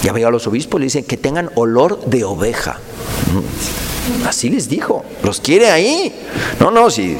[0.02, 2.78] Ya veo a los obispos, le dicen que tengan olor de oveja.
[3.32, 4.26] Mm.
[4.26, 6.12] Así les dijo, los quiere ahí.
[6.58, 7.16] No, no, si,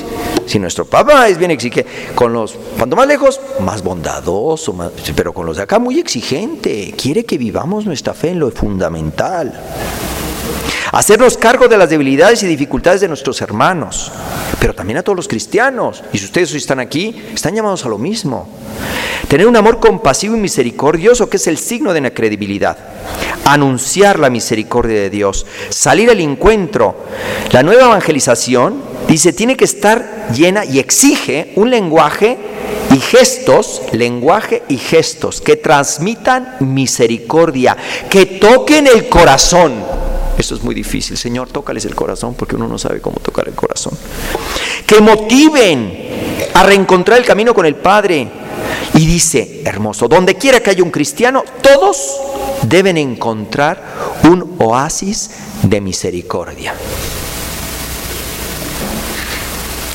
[0.47, 4.75] si nuestro Papa es bien exigente, con los, cuanto más lejos, más bondadoso,
[5.15, 6.93] pero con los de acá muy exigente.
[7.01, 9.53] Quiere que vivamos nuestra fe en lo fundamental.
[10.93, 14.13] Hacernos cargo de las debilidades y dificultades de nuestros hermanos,
[14.61, 16.05] pero también a todos los cristianos.
[16.13, 18.47] Y si ustedes hoy están aquí, están llamados a lo mismo.
[19.27, 22.77] Tener un amor compasivo y misericordioso, que es el signo de la credibilidad.
[23.47, 25.47] Anunciar la misericordia de Dios.
[25.71, 27.07] Salir al encuentro.
[27.53, 32.37] La nueva evangelización, dice, tiene que estar llena y exige un lenguaje
[32.95, 37.79] y gestos, lenguaje y gestos que transmitan misericordia,
[38.11, 39.92] que toquen el corazón.
[40.39, 41.17] Eso es muy difícil.
[41.17, 43.97] Señor, tócales el corazón porque uno no sabe cómo tocar el corazón.
[44.87, 45.99] Que motiven
[46.55, 48.29] a reencontrar el camino con el Padre.
[48.95, 52.19] Y dice, hermoso, donde quiera que haya un cristiano, todos
[52.63, 53.83] deben encontrar
[54.25, 55.31] un oasis
[55.63, 56.75] de misericordia.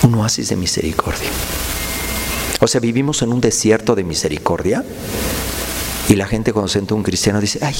[0.03, 1.29] Un oasis de misericordia.
[2.59, 4.83] O sea, vivimos en un desierto de misericordia.
[6.09, 7.75] Y la gente cuando se un cristiano dice, ay,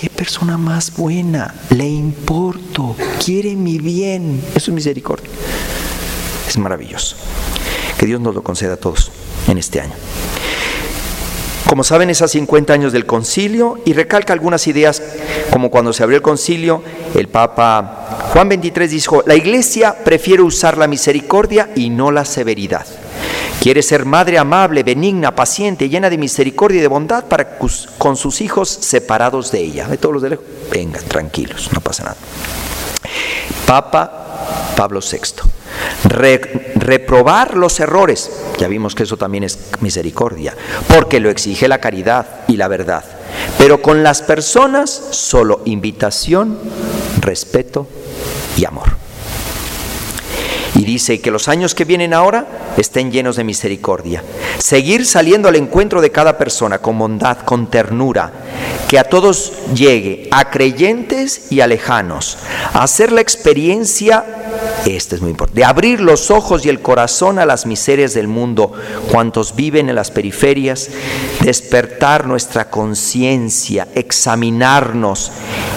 [0.00, 4.42] qué persona más buena, le importo, quiere mi bien.
[4.54, 5.30] Eso es misericordia.
[6.48, 7.16] Es maravilloso.
[7.98, 9.12] Que Dios nos lo conceda a todos
[9.46, 9.94] en este año.
[11.68, 15.02] Como saben, es a 50 años del concilio y recalca algunas ideas,
[15.50, 16.82] como cuando se abrió el concilio,
[17.14, 22.84] el Papa Juan 23 dijo, la iglesia prefiere usar la misericordia y no la severidad.
[23.64, 27.56] Quiere ser madre amable, benigna, paciente, llena de misericordia y de bondad para
[27.96, 29.88] con sus hijos separados de ella.
[29.88, 32.16] De todos los de lejos, venga, tranquilos, no pasa nada.
[33.66, 35.48] Papa Pablo VI.
[36.74, 40.54] reprobar los errores, ya vimos que eso también es misericordia,
[40.86, 43.02] porque lo exige la caridad y la verdad.
[43.56, 46.58] Pero con las personas solo invitación,
[47.22, 47.88] respeto
[48.58, 49.03] y amor.
[50.84, 54.22] Dice que los años que vienen ahora estén llenos de misericordia.
[54.58, 58.32] Seguir saliendo al encuentro de cada persona con bondad, con ternura,
[58.88, 62.38] que a todos llegue, a creyentes y a lejanos.
[62.74, 64.24] Hacer la experiencia,
[64.84, 68.28] este es muy importante, de abrir los ojos y el corazón a las miserias del
[68.28, 68.72] mundo,
[69.10, 70.90] cuantos viven en las periferias,
[71.40, 75.32] despertar nuestra conciencia, examinarnos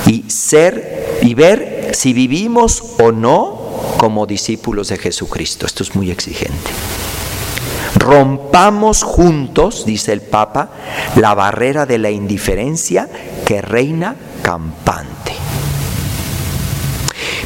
[0.05, 3.66] y ser y ver si vivimos o no
[3.97, 5.65] como discípulos de Jesucristo.
[5.65, 6.71] Esto es muy exigente.
[7.95, 10.69] Rompamos juntos, dice el Papa,
[11.15, 13.09] la barrera de la indiferencia
[13.45, 15.34] que reina campante.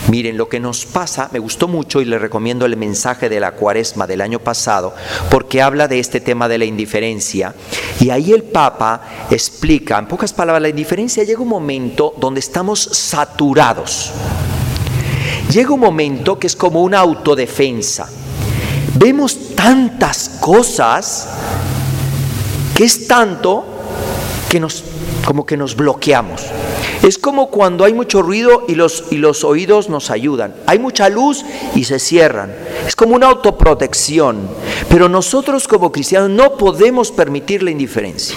[0.09, 3.51] Miren, lo que nos pasa, me gustó mucho y le recomiendo el mensaje de la
[3.51, 4.93] cuaresma del año pasado,
[5.29, 7.53] porque habla de este tema de la indiferencia.
[7.99, 12.81] Y ahí el Papa explica, en pocas palabras, la indiferencia llega un momento donde estamos
[12.81, 14.11] saturados
[15.51, 18.07] llega un momento que es como una autodefensa.
[18.95, 21.27] Vemos tantas cosas
[22.73, 23.65] que es tanto
[24.49, 24.83] que nos
[25.25, 26.41] como que nos bloqueamos.
[27.03, 30.55] Es como cuando hay mucho ruido y los, y los oídos nos ayudan.
[30.67, 31.43] Hay mucha luz
[31.75, 32.53] y se cierran.
[32.87, 34.49] Es como una autoprotección.
[34.89, 38.35] Pero nosotros como cristianos no podemos permitir la indiferencia.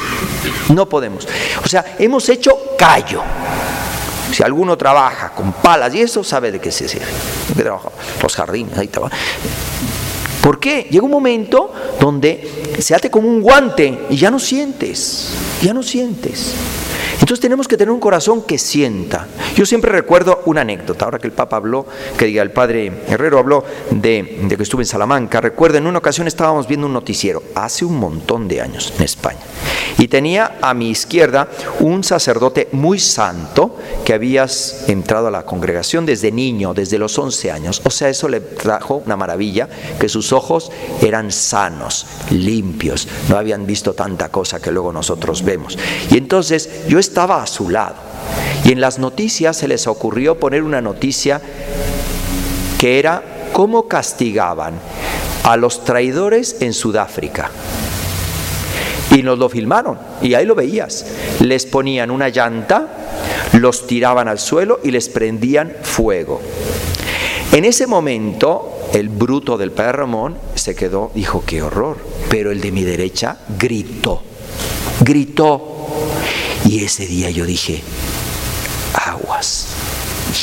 [0.75, 1.27] No podemos.
[1.63, 3.23] O sea, hemos hecho callo.
[4.35, 7.07] Si alguno trabaja con palas y eso, sabe de qué se sirve.
[8.21, 9.09] Los jardines, ahí estaba.
[10.43, 10.89] ¿Por qué?
[10.91, 15.29] Llega un momento donde se hace como un guante y ya no sientes,
[15.63, 16.53] ya no sientes.
[17.15, 19.27] Entonces tenemos que tener un corazón que sienta.
[19.55, 21.87] Yo siempre recuerdo una anécdota, ahora que el Papa habló,
[22.19, 25.41] que diga, el Padre Herrero habló de, que estuve en Salamanca.
[25.41, 29.41] Recuerdo, en una ocasión estábamos viendo un noticiero, hace un montón de años, en España.
[29.99, 31.49] Y tenía a mi izquierda
[31.81, 34.47] un sacerdote muy santo que había
[34.89, 37.81] entrado a la congregación desde niño, desde los 11 años.
[37.85, 43.67] O sea, eso le trajo una maravilla, que sus ojos eran sanos, limpios, no habían
[43.67, 45.79] visto tanta cosa que luego nosotros vemos.
[46.11, 47.97] Y entonces yo estaba a su lado.
[48.65, 51.41] Y en las noticias se les ocurrió poner una noticia
[52.79, 54.75] que era cómo castigaban
[55.45, 57.51] a los traidores en Sudáfrica.
[59.15, 61.05] Y nos lo filmaron, y ahí lo veías.
[61.41, 62.89] Les ponían una llanta,
[63.53, 66.41] los tiraban al suelo y les prendían fuego.
[67.53, 71.99] En ese momento, el bruto del padre Ramón se quedó, dijo, qué horror.
[72.31, 74.23] Pero el de mi derecha gritó,
[75.01, 75.75] gritó.
[76.65, 77.83] Y ese día yo dije,
[78.95, 79.67] aguas,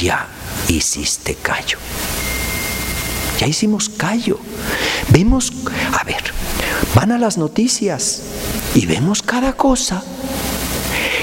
[0.02, 0.28] ya
[0.68, 1.78] hiciste callo.
[3.40, 4.40] Ya hicimos callo.
[5.10, 5.52] Vemos,
[6.00, 6.22] a ver,
[6.94, 8.22] van a las noticias
[8.76, 10.04] y vemos cada cosa.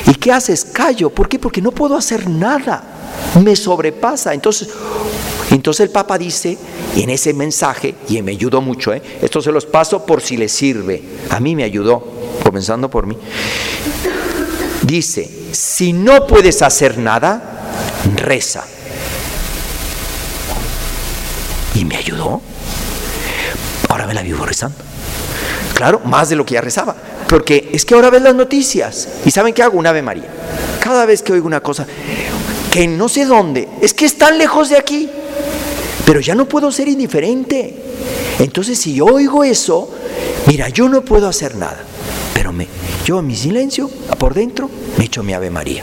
[0.07, 0.65] ¿Y qué haces?
[0.65, 1.11] Callo.
[1.11, 1.39] ¿Por qué?
[1.39, 2.83] Porque no puedo hacer nada.
[3.43, 4.35] Me sobrepasa.
[4.35, 4.69] Entonces,
[5.51, 6.59] entonces el Papa dice
[6.97, 9.03] en ese mensaje, y me ayudó mucho, ¿eh?
[9.23, 11.03] esto se los paso por si les sirve.
[11.31, 12.05] A mí me ayudó,
[12.43, 13.17] comenzando por mí.
[14.89, 17.43] Dice, si no puedes hacer nada,
[18.17, 18.65] reza.
[21.75, 22.41] Y me ayudó.
[23.91, 24.79] Ahora me la vivo rezando.
[25.75, 26.97] Claro, más de lo que ya rezaba.
[27.29, 29.09] Porque es que ahora ves las noticias.
[29.27, 29.79] ¿Y saben qué hago?
[29.79, 30.25] Un Ave María.
[30.83, 31.87] Cada vez que oigo una cosa,
[32.71, 35.11] que no sé dónde, es que están lejos de aquí.
[36.07, 37.77] Pero ya no puedo ser indiferente.
[38.39, 39.91] Entonces, si yo oigo eso,
[40.47, 41.85] mira, yo no puedo hacer nada.
[42.33, 42.67] Pero me,
[43.05, 45.83] yo en mi silencio, por dentro, me echo mi Ave María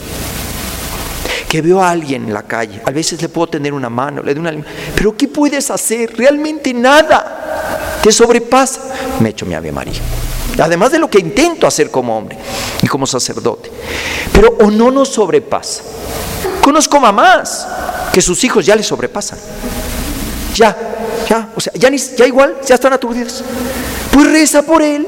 [1.55, 4.33] que veo a alguien en la calle, a veces le puedo tener una mano, le
[4.33, 4.65] doy una...
[4.93, 6.13] Pero ¿qué puedes hacer?
[6.17, 7.99] Realmente nada.
[8.03, 8.81] Te sobrepasa.
[9.21, 10.01] Me echo mi Ave María.
[10.59, 12.37] Además de lo que intento hacer como hombre
[12.81, 13.71] y como sacerdote.
[14.33, 15.83] Pero o no nos sobrepasa.
[16.61, 17.67] Conozco mamás
[18.11, 19.39] que sus hijos ya les sobrepasan.
[20.55, 20.75] Ya,
[21.29, 23.43] ya, o sea, ya, ni, ya igual, ya están aturdidos.
[24.11, 25.07] Pues reza por él.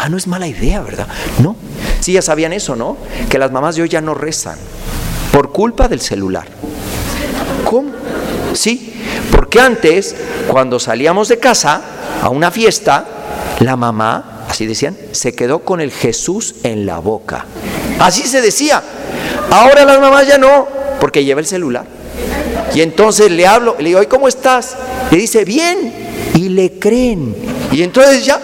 [0.00, 1.08] Ah, no es mala idea, ¿verdad?
[1.42, 1.56] No.
[2.00, 2.96] Sí, ya sabían eso, ¿no?
[3.28, 4.56] Que las mamás de hoy ya no rezan
[5.32, 6.46] por culpa del celular.
[7.64, 7.90] ¿Cómo?
[8.54, 8.94] Sí,
[9.30, 10.14] porque antes,
[10.48, 11.82] cuando salíamos de casa
[12.22, 13.04] a una fiesta,
[13.60, 17.44] la mamá, así decían, se quedó con el Jesús en la boca.
[17.98, 18.82] Así se decía.
[19.50, 20.68] Ahora las mamás ya no,
[21.00, 21.84] porque lleva el celular.
[22.74, 24.76] Y entonces le hablo, le digo, ¿y cómo estás?
[25.10, 26.06] Le dice, bien.
[26.34, 27.34] Y le creen.
[27.72, 28.40] Y entonces ya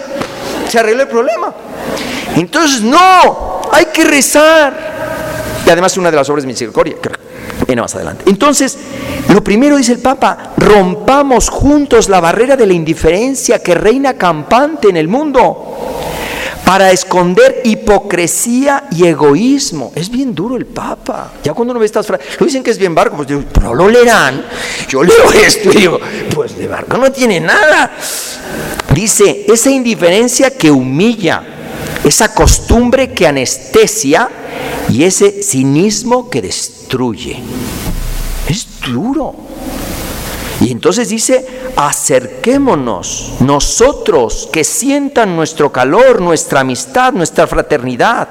[0.67, 1.44] se arregla el problema.
[2.35, 4.95] Entonces, no, hay que rezar.
[5.65, 6.95] Y además una de las obras de misericordia,
[7.65, 8.25] viene más adelante.
[8.27, 8.77] Entonces,
[9.29, 14.89] lo primero dice el Papa, rompamos juntos la barrera de la indiferencia que reina campante
[14.89, 15.73] en el mundo
[16.65, 19.91] para esconder hipocresía y egoísmo.
[19.95, 21.31] Es bien duro el Papa.
[21.43, 23.73] Ya cuando uno ve estas frases, lo dicen que es bien barco, pues digo, no
[23.73, 24.43] lo leerán.
[24.89, 25.99] Yo leo esto y digo,
[26.33, 27.91] pues de barco no tiene nada.
[28.93, 31.43] Dice, esa indiferencia que humilla,
[32.05, 34.29] esa costumbre que anestesia
[34.89, 37.39] y ese cinismo que destruye.
[38.47, 39.35] Es duro.
[40.61, 41.45] Y entonces dice,
[41.75, 48.29] acerquémonos nosotros que sientan nuestro calor, nuestra amistad, nuestra fraternidad.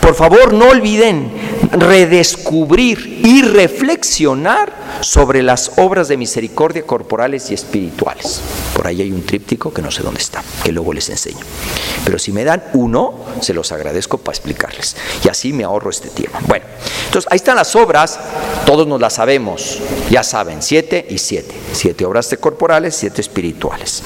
[0.00, 8.40] Por favor, no olviden redescubrir y reflexionar sobre las obras de misericordia corporales y espirituales.
[8.74, 11.44] Por ahí hay un tríptico que no sé dónde está, que luego les enseño.
[12.04, 14.96] Pero si me dan uno, se los agradezco para explicarles.
[15.24, 16.38] Y así me ahorro este tiempo.
[16.46, 16.64] Bueno,
[17.06, 18.18] entonces ahí están las obras,
[18.64, 21.54] todos nos las sabemos, ya saben, siete y siete.
[21.72, 24.02] Siete obras corporales, siete espirituales.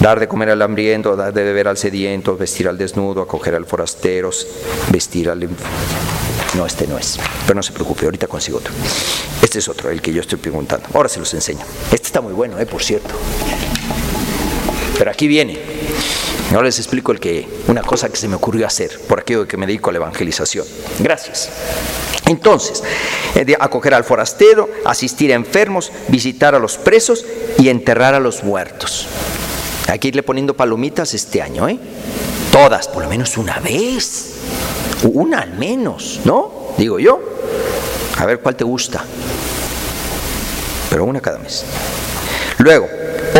[0.00, 3.66] Dar de comer al hambriento, dar de beber al sediento, vestir al desnudo, acoger al
[3.66, 4.30] forastero,
[4.90, 5.48] vestir al...
[6.54, 7.18] No, este no es.
[7.46, 8.72] Pero no se preocupe, ahorita consigo otro.
[9.42, 10.86] Este es otro, el que yo estoy preguntando.
[10.92, 11.64] Ahora se los enseño.
[11.90, 13.14] Este está muy bueno, eh, por cierto.
[14.98, 15.58] Pero aquí viene.
[16.50, 19.56] Ahora les explico el que, una cosa que se me ocurrió hacer, por aquello que
[19.56, 20.66] me dedico a la evangelización.
[20.98, 21.48] Gracias.
[22.26, 22.82] Entonces,
[23.34, 27.24] eh, acoger al forastero, asistir a enfermos, visitar a los presos
[27.58, 29.06] y enterrar a los muertos.
[29.88, 31.78] Hay que irle poniendo palomitas este año, ¿eh?
[32.52, 34.31] Todas, por lo menos una vez.
[35.04, 36.72] Una al menos, ¿no?
[36.78, 37.20] Digo yo.
[38.18, 39.04] A ver cuál te gusta.
[40.90, 41.64] Pero una cada mes.
[42.58, 42.88] Luego,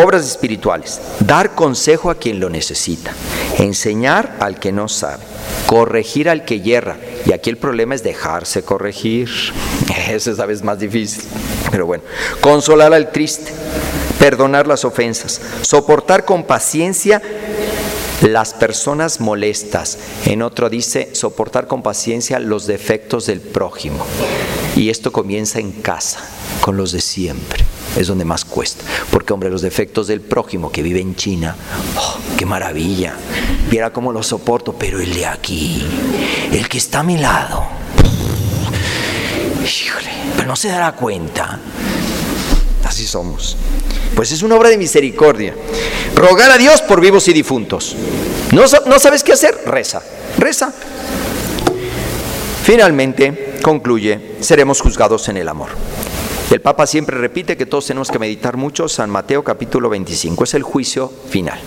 [0.03, 0.99] obras espirituales.
[1.19, 3.13] Dar consejo a quien lo necesita.
[3.59, 5.23] Enseñar al que no sabe.
[5.67, 6.97] corregir al que yerra.
[7.25, 9.29] Y aquí el problema es dejarse corregir.
[10.09, 11.23] Eso es a veces más difícil.
[11.71, 12.03] Pero bueno,
[12.41, 13.51] consolar al triste,
[14.19, 17.21] perdonar las ofensas, soportar con paciencia
[18.23, 19.97] las personas molestas.
[20.25, 24.05] En otro dice, soportar con paciencia los defectos del prójimo.
[24.75, 26.19] Y esto comienza en casa,
[26.61, 27.63] con los de siempre.
[27.97, 28.83] Es donde más cuesta.
[29.11, 31.55] Porque, hombre, los defectos del prójimo que vive en China,
[31.97, 33.13] oh, qué maravilla.
[33.69, 35.85] Viera cómo lo soporto, pero el de aquí,
[36.51, 37.63] el que está a mi lado,
[39.63, 41.59] híjole, pero no se dará cuenta.
[42.83, 43.57] Así somos.
[44.15, 45.55] Pues es una obra de misericordia.
[46.15, 47.95] Rogar a Dios por vivos y difuntos.
[48.51, 49.57] ¿No, no sabes qué hacer?
[49.65, 50.01] Reza,
[50.37, 50.73] reza.
[52.63, 55.69] Finalmente, concluye, seremos juzgados en el amor.
[56.51, 60.53] El Papa siempre repite que todos tenemos que meditar mucho San Mateo capítulo 25, es
[60.53, 61.59] el juicio final.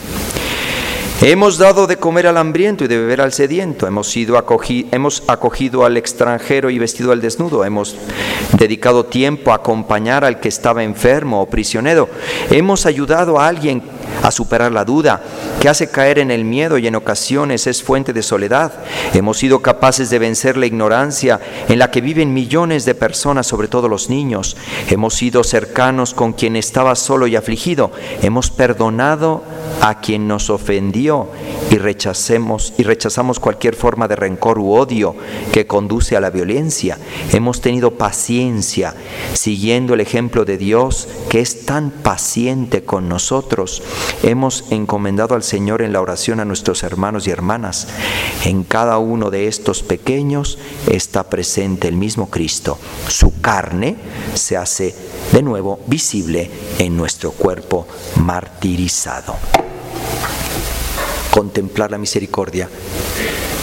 [1.22, 4.36] Hemos dado de comer al hambriento y de beber al sediento, hemos, sido
[4.92, 7.96] hemos acogido al extranjero y vestido al desnudo, hemos
[8.58, 12.10] dedicado tiempo a acompañar al que estaba enfermo o prisionero,
[12.50, 13.82] hemos ayudado a alguien
[14.22, 15.22] a superar la duda,
[15.60, 18.72] que hace caer en el miedo y en ocasiones es fuente de soledad.
[19.14, 23.68] Hemos sido capaces de vencer la ignorancia en la que viven millones de personas, sobre
[23.68, 24.56] todo los niños.
[24.90, 27.92] Hemos sido cercanos con quien estaba solo y afligido.
[28.22, 29.44] Hemos perdonado
[29.80, 31.28] a quien nos ofendió
[31.70, 35.14] y rechacemos y rechazamos cualquier forma de rencor u odio
[35.52, 36.98] que conduce a la violencia.
[37.32, 38.94] Hemos tenido paciencia
[39.34, 43.82] siguiendo el ejemplo de Dios que es tan paciente con nosotros.
[44.22, 47.88] Hemos encomendado al Señor en la oración a nuestros hermanos y hermanas.
[48.44, 50.58] En cada uno de estos pequeños
[50.90, 52.78] está presente el mismo Cristo.
[53.08, 53.96] Su carne
[54.34, 54.94] se hace
[55.32, 57.86] de nuevo visible en nuestro cuerpo
[58.16, 59.36] martirizado
[61.36, 62.66] contemplar la misericordia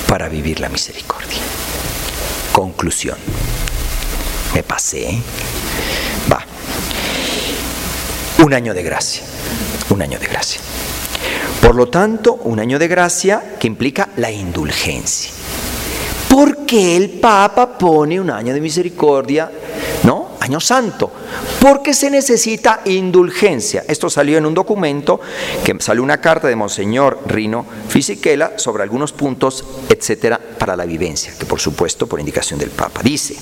[0.08, 1.40] para vivir la misericordia.
[2.52, 3.18] Conclusión.
[4.54, 5.20] Me pasé.
[6.32, 6.46] Va.
[8.46, 9.24] Un año de gracia.
[9.94, 10.60] Un año de gracia.
[11.62, 15.30] Por lo tanto, un año de gracia que implica la indulgencia.
[16.28, 19.52] ¿Por qué el Papa pone un año de misericordia?
[20.04, 20.32] ¿No?
[20.40, 21.12] Año santo
[21.64, 23.86] porque se necesita indulgencia.
[23.88, 25.22] Esto salió en un documento
[25.64, 31.34] que salió una carta de Monseñor Rino Fisichella sobre algunos puntos, etcétera, para la vivencia,
[31.40, 33.00] que por supuesto por indicación del Papa.
[33.02, 33.38] Dice: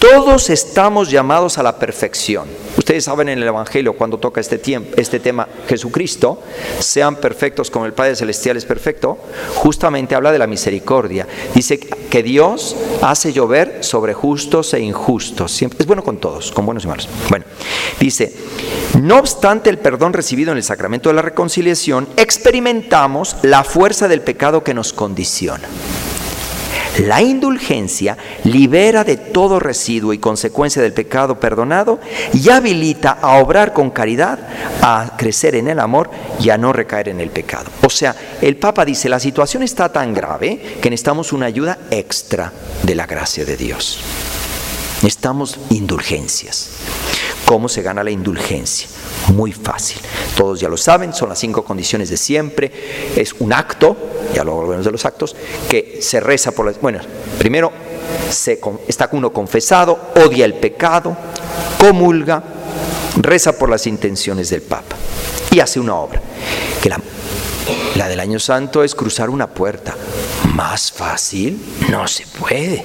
[0.00, 2.48] Todos estamos llamados a la perfección.
[2.76, 6.42] Ustedes saben en el Evangelio cuando toca este, tiempo, este tema Jesucristo,
[6.78, 9.18] sean perfectos como el Padre Celestial es perfecto,
[9.54, 11.26] justamente habla de la misericordia.
[11.54, 15.52] Dice que Dios hace llover sobre justos e injustos.
[15.52, 17.08] Siempre, es bueno con todos, con buenos y malos.
[17.30, 17.44] Bueno,
[17.98, 18.32] dice,
[19.00, 24.22] no obstante el perdón recibido en el sacramento de la reconciliación, experimentamos la fuerza del
[24.22, 25.68] pecado que nos condiciona.
[27.00, 32.00] La indulgencia libera de todo residuo y consecuencia del pecado perdonado
[32.32, 34.38] y habilita a obrar con caridad,
[34.80, 37.70] a crecer en el amor y a no recaer en el pecado.
[37.84, 42.52] O sea, el Papa dice, la situación está tan grave que necesitamos una ayuda extra
[42.82, 44.00] de la gracia de Dios.
[45.02, 46.70] Necesitamos indulgencias.
[47.44, 48.88] ¿Cómo se gana la indulgencia?
[49.34, 49.98] Muy fácil.
[50.36, 52.70] Todos ya lo saben, son las cinco condiciones de siempre.
[53.16, 53.96] Es un acto,
[54.34, 55.34] ya lo volvemos de los actos,
[55.68, 56.80] que se reza por las...
[56.80, 57.00] Bueno,
[57.38, 57.72] primero
[58.30, 61.16] se, está uno confesado, odia el pecado,
[61.78, 62.42] comulga,
[63.16, 64.96] reza por las intenciones del Papa
[65.50, 66.20] y hace una obra.
[66.82, 67.00] Que la,
[67.96, 69.96] la del año santo es cruzar una puerta.
[70.56, 72.82] Más fácil no se puede.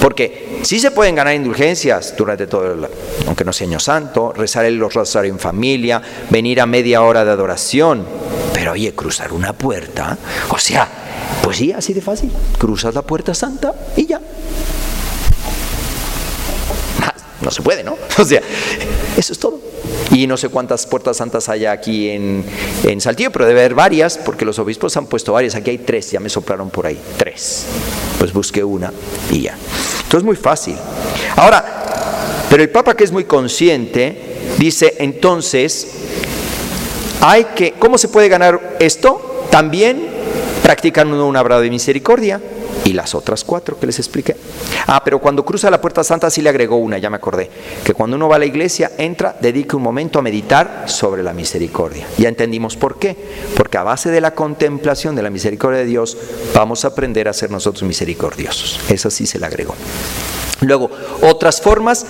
[0.00, 2.88] Porque sí se pueden ganar indulgencias durante todo el,
[3.26, 6.00] aunque no sea año santo, rezar el rosario en familia,
[6.30, 8.06] venir a media hora de adoración,
[8.54, 10.16] pero oye, cruzar una puerta,
[10.48, 10.88] o sea,
[11.42, 14.20] pues sí, así de fácil, cruzas la puerta santa y ya.
[17.42, 17.98] No se puede, ¿no?
[18.18, 18.40] O sea,
[19.18, 19.60] eso es todo.
[20.20, 22.44] Y no sé cuántas puertas santas hay aquí en,
[22.84, 25.54] en Saltillo, pero debe haber varias, porque los obispos han puesto varias.
[25.54, 27.64] Aquí hay tres, ya me soplaron por ahí, tres.
[28.18, 28.92] Pues busqué una
[29.30, 29.54] y ya.
[29.54, 30.76] Entonces es muy fácil.
[31.36, 34.14] Ahora, pero el Papa que es muy consciente,
[34.58, 35.88] dice entonces,
[37.22, 39.46] hay que, ¿cómo se puede ganar esto?
[39.50, 40.06] También
[40.62, 42.42] practicando una obra de misericordia
[42.84, 44.36] y las otras cuatro que les expliqué.
[44.86, 47.50] Ah, pero cuando cruza la puerta santa sí le agregó una, ya me acordé,
[47.84, 51.32] que cuando uno va a la iglesia, entra, dedica un momento a meditar sobre la
[51.32, 52.06] misericordia.
[52.18, 53.16] Ya entendimos por qué,
[53.56, 56.16] porque a base de la contemplación de la misericordia de Dios
[56.54, 58.80] vamos a aprender a ser nosotros misericordiosos.
[58.90, 59.74] Eso sí se le agregó.
[60.60, 60.90] Luego,
[61.22, 62.04] otras formas,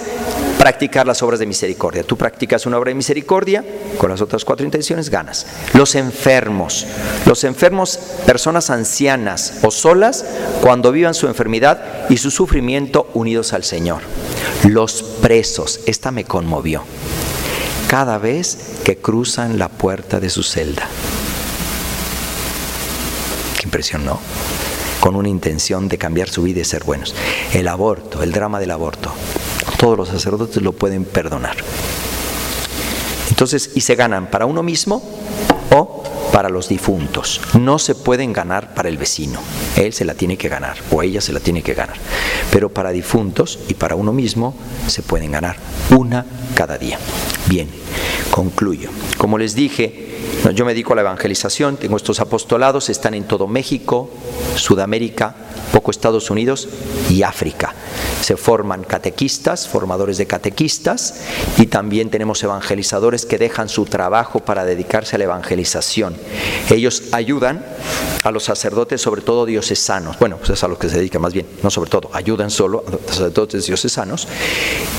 [0.59, 2.03] practicar las obras de misericordia.
[2.03, 3.65] Tú practicas una obra de misericordia,
[3.97, 5.47] con las otras cuatro intenciones ganas.
[5.73, 6.87] Los enfermos,
[7.27, 10.25] los enfermos, personas ancianas o solas,
[10.61, 14.03] cuando vivan su enfermedad y su sufrimiento unidos al Señor.
[14.65, 16.83] Los presos, esta me conmovió,
[17.89, 20.87] cada vez que cruzan la puerta de su celda.
[23.59, 24.21] Qué impresión, ¿no?
[25.01, 27.15] Con una intención de cambiar su vida y ser buenos.
[27.55, 29.13] El aborto, el drama del aborto,
[29.79, 31.57] todos los sacerdotes lo pueden perdonar.
[33.41, 35.03] Entonces, y se ganan para uno mismo
[35.75, 37.41] o para los difuntos.
[37.59, 39.41] No se pueden ganar para el vecino.
[39.77, 41.97] Él se la tiene que ganar o ella se la tiene que ganar.
[42.53, 44.55] Pero para difuntos y para uno mismo
[44.89, 45.57] se pueden ganar
[45.97, 46.99] una cada día.
[47.47, 47.67] Bien,
[48.31, 48.91] concluyo.
[49.17, 50.19] Como les dije,
[50.55, 54.11] yo me dedico a la evangelización, tengo estos apostolados, están en todo México,
[54.57, 55.35] Sudamérica,
[55.73, 56.69] poco Estados Unidos
[57.09, 57.75] y África
[58.21, 61.15] se forman catequistas, formadores de catequistas,
[61.59, 66.17] y también tenemos evangelizadores que dejan su trabajo para dedicarse a la evangelización.
[66.71, 67.65] Ellos ayudan
[68.23, 71.33] a los sacerdotes, sobre todo diocesanos, bueno, pues es a los que se dedican más
[71.33, 74.29] bien, no sobre todo, ayudan solo a los sacerdotes diocesanos,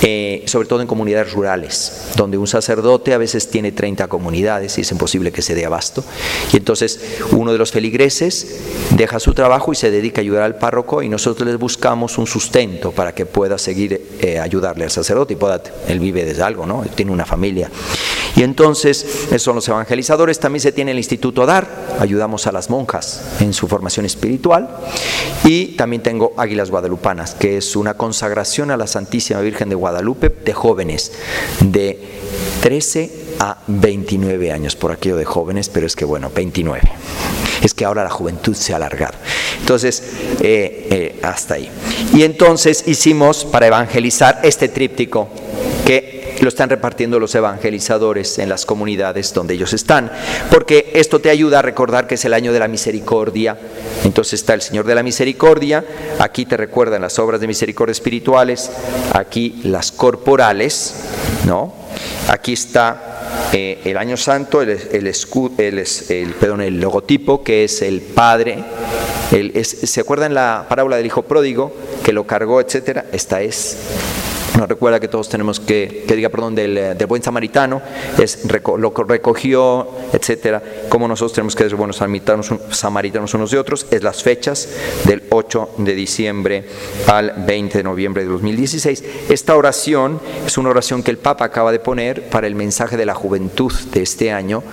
[0.02, 4.82] eh, sobre todo en comunidades rurales, donde un sacerdote a veces tiene 30 comunidades y
[4.82, 6.04] es imposible que se dé abasto.
[6.52, 7.00] Y entonces
[7.32, 8.60] uno de los feligreses
[8.92, 12.28] deja su trabajo y se dedica a ayudar al párroco y nosotros les buscamos un
[12.28, 16.66] sustento para que pueda seguir eh, ayudarle al sacerdote y pueda, él vive desde algo,
[16.66, 16.84] ¿no?
[16.96, 17.70] tiene una familia.
[18.36, 19.06] Y entonces,
[19.38, 20.40] son los evangelizadores.
[20.40, 21.68] También se tiene el Instituto DAR,
[22.00, 24.70] ayudamos a las monjas en su formación espiritual.
[25.44, 30.30] Y también tengo Águilas Guadalupanas, que es una consagración a la Santísima Virgen de Guadalupe
[30.30, 31.12] de jóvenes
[31.60, 32.00] de
[32.62, 36.84] 13 a 29 años, por aquello de jóvenes, pero es que bueno, 29.
[37.64, 39.16] Es que ahora la juventud se ha alargado.
[39.60, 40.04] Entonces,
[40.42, 41.68] eh, eh, hasta ahí.
[42.14, 45.28] Y entonces hicimos para evangelizar este tríptico
[45.88, 50.12] que lo están repartiendo los evangelizadores en las comunidades donde ellos están,
[50.50, 53.58] porque esto te ayuda a recordar que es el año de la misericordia.
[54.04, 55.86] Entonces está el Señor de la Misericordia,
[56.20, 58.72] aquí te recuerdan las obras de misericordia espirituales,
[59.14, 60.96] aquí las corporales,
[61.46, 61.74] ¿no?
[62.28, 65.08] Aquí está eh, el año santo, el, el,
[65.58, 68.64] el, el, perdón, el logotipo que es el Padre.
[69.64, 71.74] ¿Se acuerdan la parábola del Hijo Pródigo
[72.04, 73.06] que lo cargó, etcétera?
[73.12, 73.78] Esta es
[74.58, 77.82] nos recuerda que todos tenemos que, que diga, perdón, del, buen samaritano,
[78.18, 78.46] es
[78.78, 84.04] lo recogió, etcétera, como nosotros tenemos que ser buenos samaritanos, samaritanos unos de otros, es
[84.04, 84.70] las fechas
[85.06, 86.66] del 8 de diciembre
[87.08, 89.04] al 20 de noviembre de 2016.
[89.30, 93.06] Esta oración es una oración que el Papa acaba de poner para el mensaje de
[93.06, 94.64] la juventud de este año,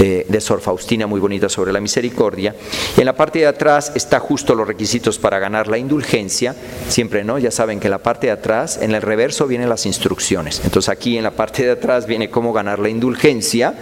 [0.00, 2.54] eh, de Sor Faustina, muy bonita sobre la misericordia.
[2.96, 6.54] Y en la parte de atrás está justo los requisitos para ganar la indulgencia,
[6.88, 7.38] siempre, ¿no?
[7.38, 10.60] Ya saben que en la parte de atrás, en el reverso, vienen las instrucciones.
[10.64, 13.74] Entonces aquí en la parte de atrás viene cómo ganar la indulgencia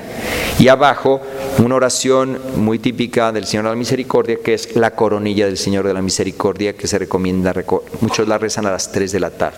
[0.58, 1.20] y abajo
[1.58, 5.86] una oración muy típica del Señor de la Misericordia que es la coronilla del Señor
[5.86, 7.54] de la Misericordia que se recomienda,
[8.00, 9.56] muchos la rezan a las 3 de la tarde.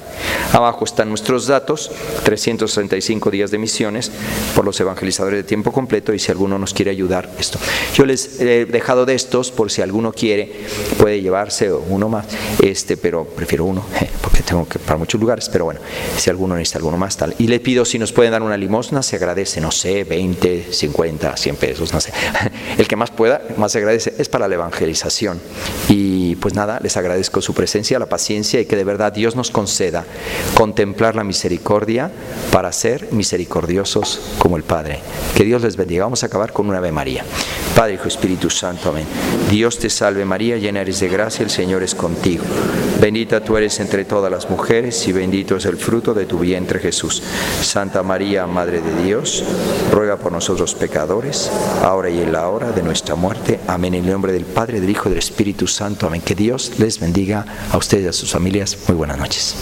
[0.53, 1.91] Abajo están nuestros datos,
[2.25, 4.11] 365 días de misiones
[4.55, 7.59] por los evangelizadores de tiempo completo y si alguno nos quiere ayudar esto.
[7.95, 10.51] Yo les he dejado de estos por si alguno quiere,
[10.99, 12.27] puede llevarse uno más,
[12.63, 13.85] este, pero prefiero uno
[14.23, 15.78] porque tengo que para muchos lugares, pero bueno,
[16.17, 17.35] si alguno necesita alguno más, tal.
[17.39, 21.37] Y le pido si nos pueden dar una limosna, se agradece, no sé, 20, 50,
[21.37, 22.13] 100 pesos, no sé.
[22.79, 25.41] El que más pueda, más se agradece, es para la evangelización.
[25.89, 29.51] Y pues nada, les agradezco su presencia, la paciencia y que de verdad Dios nos
[29.51, 30.05] conceda
[30.55, 32.11] contemplar la misericordia
[32.53, 35.01] para ser misericordiosos como el Padre.
[35.37, 36.05] Que Dios les bendiga.
[36.05, 37.25] Vamos a acabar con una Ave María.
[37.75, 39.07] Padre, Hijo, Espíritu Santo, amén.
[39.51, 42.45] Dios te salve María, llena eres de gracia, el Señor es contigo.
[43.01, 46.81] Bendita tú eres entre todas las mujeres y bendito es el fruto de tu vientre
[46.81, 47.23] Jesús.
[47.63, 49.45] Santa María, Madre de Dios,
[49.93, 51.51] ruega por nosotros pecadores,
[51.83, 53.61] ahora y en la hora de nuestra muerte.
[53.67, 53.95] Amén.
[53.95, 56.07] En el nombre del Padre, del Hijo y del Espíritu Santo.
[56.07, 56.23] Amén.
[56.23, 58.77] Que Dios les bendiga a ustedes y a sus familias.
[58.89, 59.55] Muy buenas noches.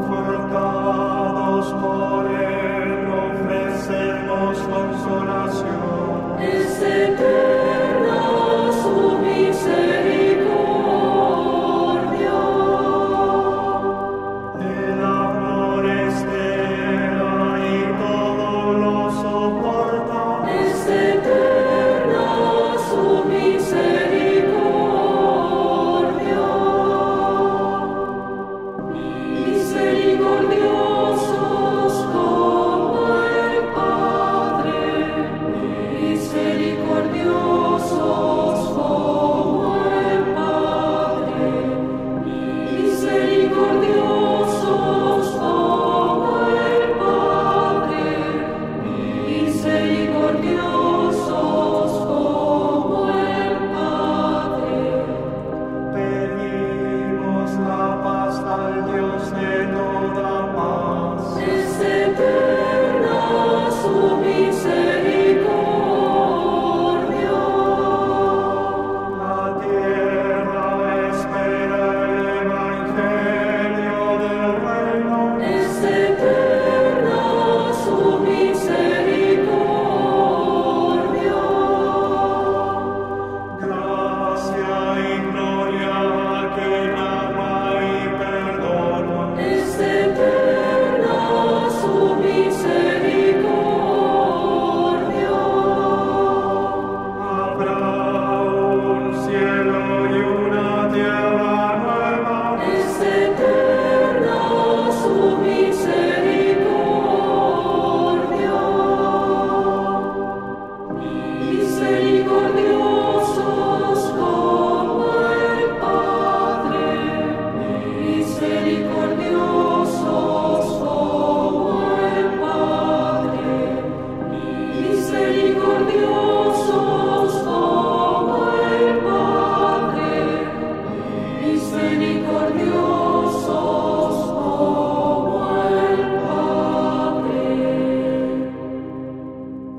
[0.00, 6.40] confortados por él, ofrecemos consolación.
[6.40, 7.39] Este